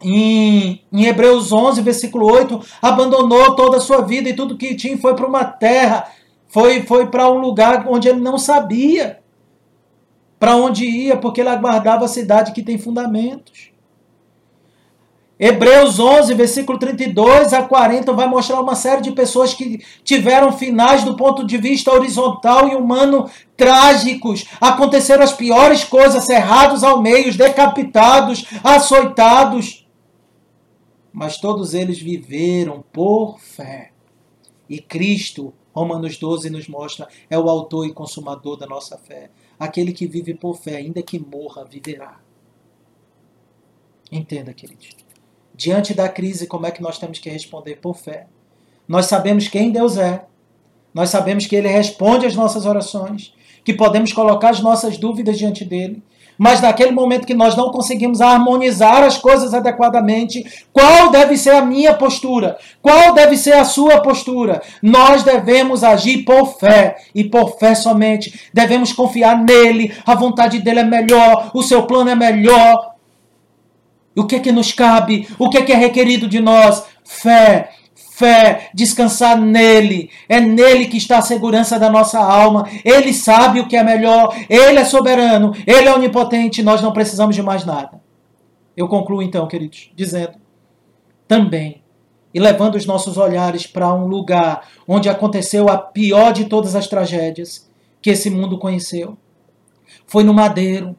[0.00, 4.96] em, em Hebreus 11, versículo 8, abandonou toda a sua vida e tudo que tinha
[4.98, 6.06] foi para uma terra,
[6.48, 9.20] foi, foi para um lugar onde ele não sabia
[10.38, 13.71] para onde ia, porque ele aguardava a cidade que tem fundamentos.
[15.44, 21.02] Hebreus 11, versículo 32 a 40, vai mostrar uma série de pessoas que tiveram finais
[21.02, 24.46] do ponto de vista horizontal e humano trágicos.
[24.60, 29.84] Aconteceram as piores coisas, cerrados ao meio, decapitados, açoitados.
[31.12, 33.90] Mas todos eles viveram por fé.
[34.68, 39.28] E Cristo, Romanos 12 nos mostra, é o autor e consumador da nossa fé.
[39.58, 42.20] Aquele que vive por fé, ainda que morra, viverá.
[44.12, 45.01] Entenda, queridos
[45.62, 47.76] diante da crise, como é que nós temos que responder?
[47.76, 48.26] Por fé.
[48.88, 50.24] Nós sabemos quem Deus é,
[50.92, 53.32] nós sabemos que Ele responde às nossas orações,
[53.64, 56.02] que podemos colocar as nossas dúvidas diante dele.
[56.36, 61.62] Mas naquele momento que nós não conseguimos harmonizar as coisas adequadamente, qual deve ser a
[61.62, 62.58] minha postura?
[62.80, 64.60] Qual deve ser a sua postura?
[64.82, 68.50] Nós devemos agir por fé e por fé somente.
[68.52, 72.91] Devemos confiar nele, a vontade dele é melhor, o seu plano é melhor,
[74.20, 75.28] o que é que nos cabe?
[75.38, 76.84] O que é que é requerido de nós?
[77.04, 80.10] Fé, fé, descansar nele.
[80.28, 82.68] É nele que está a segurança da nossa alma.
[82.84, 87.34] Ele sabe o que é melhor, ele é soberano, ele é onipotente, nós não precisamos
[87.34, 88.00] de mais nada.
[88.76, 90.34] Eu concluo então, queridos, dizendo
[91.26, 91.82] também
[92.34, 96.86] e levando os nossos olhares para um lugar onde aconteceu a pior de todas as
[96.86, 99.16] tragédias que esse mundo conheceu.
[100.06, 100.96] Foi no madeiro,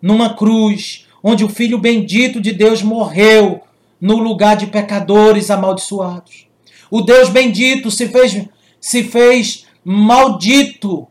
[0.00, 3.60] numa cruz, onde o Filho bendito de Deus morreu
[4.00, 6.46] no lugar de pecadores amaldiçoados.
[6.90, 8.46] O Deus bendito se fez,
[8.80, 11.06] se fez maldito,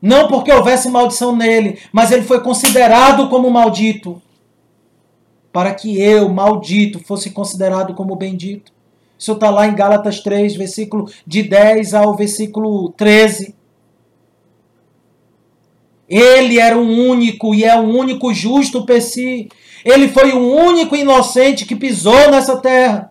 [0.00, 4.20] não porque houvesse maldição nele, mas ele foi considerado como maldito,
[5.52, 8.72] para que eu, maldito, fosse considerado como bendito.
[9.18, 13.54] Isso está lá em Gálatas 3, versículo de 10 ao versículo 13.
[16.12, 19.48] Ele era o único e é o único justo por si.
[19.82, 23.10] Ele foi o único inocente que pisou nessa terra.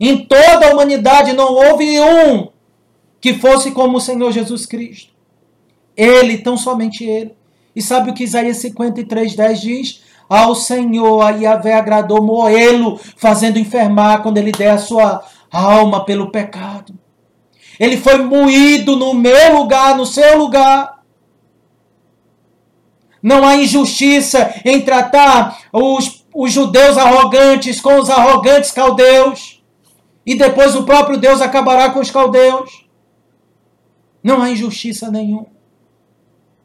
[0.00, 2.48] Em toda a humanidade não houve um
[3.20, 5.12] que fosse como o Senhor Jesus Cristo.
[5.96, 7.36] Ele, tão somente ele.
[7.74, 10.02] E sabe o que Isaías 53, 10 diz?
[10.28, 15.22] Ao Senhor a Yahvé agradou moê-lo, fazendo enfermar quando ele der a sua
[15.52, 16.92] alma pelo pecado.
[17.78, 20.95] Ele foi moído no meu lugar, no seu lugar.
[23.26, 29.60] Não há injustiça em tratar os, os judeus arrogantes com os arrogantes caldeus.
[30.24, 32.86] E depois o próprio Deus acabará com os caldeus.
[34.22, 35.48] Não há injustiça nenhuma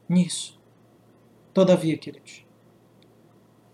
[0.07, 0.55] nisso.
[1.51, 2.45] Todavia, queridos,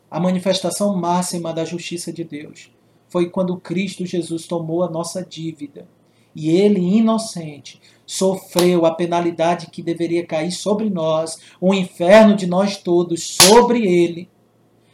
[0.10, 2.72] a manifestação máxima da justiça de Deus
[3.10, 5.90] foi quando Cristo Jesus tomou a nossa dívida
[6.34, 12.78] e ele, inocente, sofreu a penalidade que deveria cair sobre nós, o inferno de nós
[12.78, 14.30] todos sobre ele.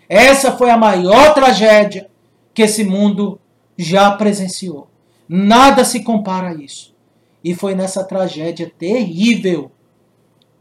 [0.09, 2.09] Essa foi a maior tragédia
[2.53, 3.39] que esse mundo
[3.77, 4.87] já presenciou.
[5.29, 6.93] Nada se compara a isso.
[7.43, 9.71] E foi nessa tragédia terrível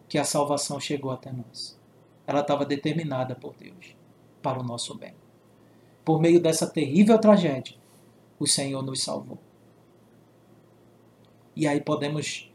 [0.08, 1.78] que a salvação chegou até nós.
[2.26, 3.96] Ela estava determinada por Deus
[4.42, 5.14] para o nosso bem.
[6.04, 7.76] Por meio dessa terrível tragédia,
[8.38, 9.38] o Senhor nos salvou.
[11.54, 12.50] E aí podemos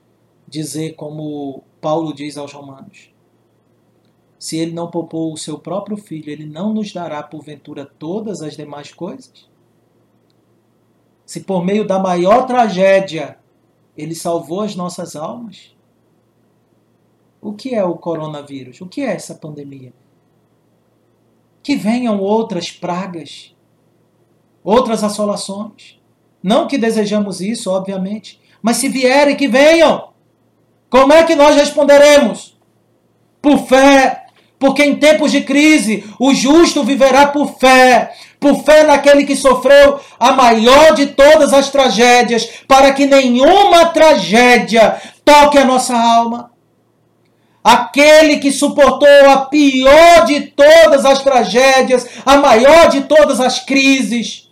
[0.47, 3.11] dizer, como Paulo diz aos Romanos:
[4.39, 8.55] Se ele não poupou o seu próprio filho, ele não nos dará porventura todas as
[8.55, 9.47] demais coisas?
[11.25, 13.37] Se por meio da maior tragédia
[13.97, 15.75] ele salvou as nossas almas?
[17.41, 18.79] O que é o coronavírus?
[18.81, 19.93] O que é essa pandemia?
[21.61, 23.55] Que venham outras pragas,
[24.63, 25.99] outras assolações.
[26.41, 30.09] Não que desejamos isso, obviamente, mas se vierem, que venham.
[30.89, 32.57] Como é que nós responderemos?
[33.41, 34.23] Por fé.
[34.59, 38.11] Porque em tempos de crise, o justo viverá por fé.
[38.39, 44.99] Por fé naquele que sofreu a maior de todas as tragédias, para que nenhuma tragédia
[45.23, 46.51] toque a nossa alma.
[47.63, 54.46] Aquele que suportou a pior de todas as tragédias, a maior de todas as crises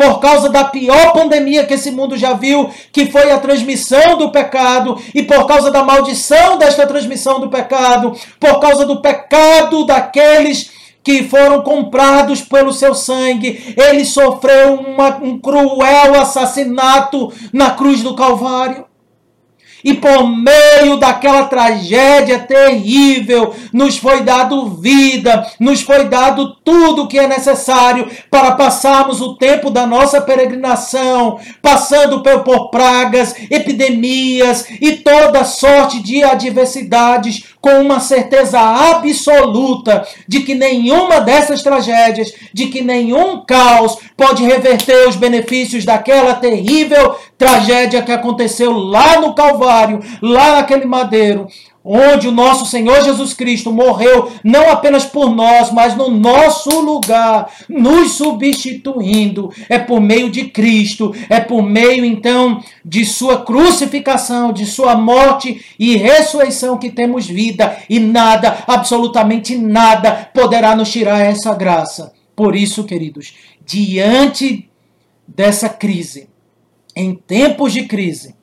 [0.00, 4.32] por causa da pior pandemia que esse mundo já viu, que foi a transmissão do
[4.32, 10.70] pecado, e por causa da maldição desta transmissão do pecado, por causa do pecado daqueles
[11.02, 18.14] que foram comprados pelo seu sangue, ele sofreu uma, um cruel assassinato na cruz do
[18.14, 18.89] Calvário.
[19.84, 27.08] E por meio daquela tragédia terrível, nos foi dado vida, nos foi dado tudo o
[27.08, 34.92] que é necessário para passarmos o tempo da nossa peregrinação, passando por pragas, epidemias e
[34.92, 42.80] toda sorte de adversidades, com uma certeza absoluta de que nenhuma dessas tragédias, de que
[42.80, 50.56] nenhum caos pode reverter os benefícios daquela terrível tragédia que aconteceu lá no Calvário, lá
[50.56, 51.46] naquele madeiro,
[51.84, 57.50] onde o nosso Senhor Jesus Cristo morreu não apenas por nós, mas no nosso lugar,
[57.68, 59.52] nos substituindo.
[59.68, 65.64] É por meio de Cristo, é por meio então de sua crucificação, de sua morte
[65.78, 72.12] e ressurreição que temos vida, e nada, absolutamente nada, poderá nos tirar essa graça.
[72.36, 74.70] Por isso, queridos, diante
[75.26, 76.28] dessa crise,
[76.94, 78.34] em tempos de crise,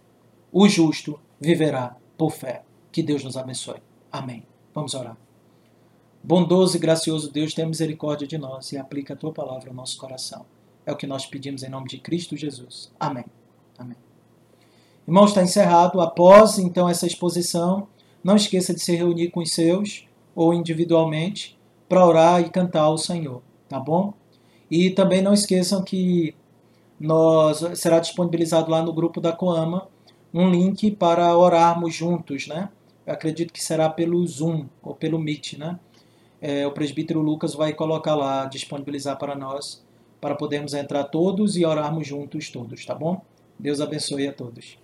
[0.52, 2.67] o justo viverá por fé.
[2.98, 3.78] Que Deus nos abençoe.
[4.12, 4.42] Amém.
[4.74, 5.16] Vamos orar.
[6.24, 10.00] Bondoso e gracioso Deus, tenha misericórdia de nós e aplica a tua palavra ao nosso
[10.00, 10.48] coração.
[10.84, 12.92] É o que nós pedimos em nome de Cristo Jesus.
[13.00, 13.26] Amém.
[13.78, 13.98] Amém.
[15.08, 16.02] Irmãos, está encerrado.
[16.02, 17.88] Após então essa exposição,
[18.24, 21.56] não esqueça de se reunir com os seus ou individualmente
[21.88, 24.12] para orar e cantar ao Senhor, tá bom?
[24.72, 26.34] E também não esqueçam que
[27.00, 29.88] nós será disponibilizado lá no grupo da Coama
[30.34, 32.70] um link para orarmos juntos, né?
[33.08, 35.80] Acredito que será pelo Zoom ou pelo Meet, né?
[36.42, 39.84] É, o presbítero Lucas vai colocar lá, disponibilizar para nós,
[40.22, 43.22] para podermos entrar todos e orarmos juntos todos, tá bom?
[43.58, 44.78] Deus abençoe a todos.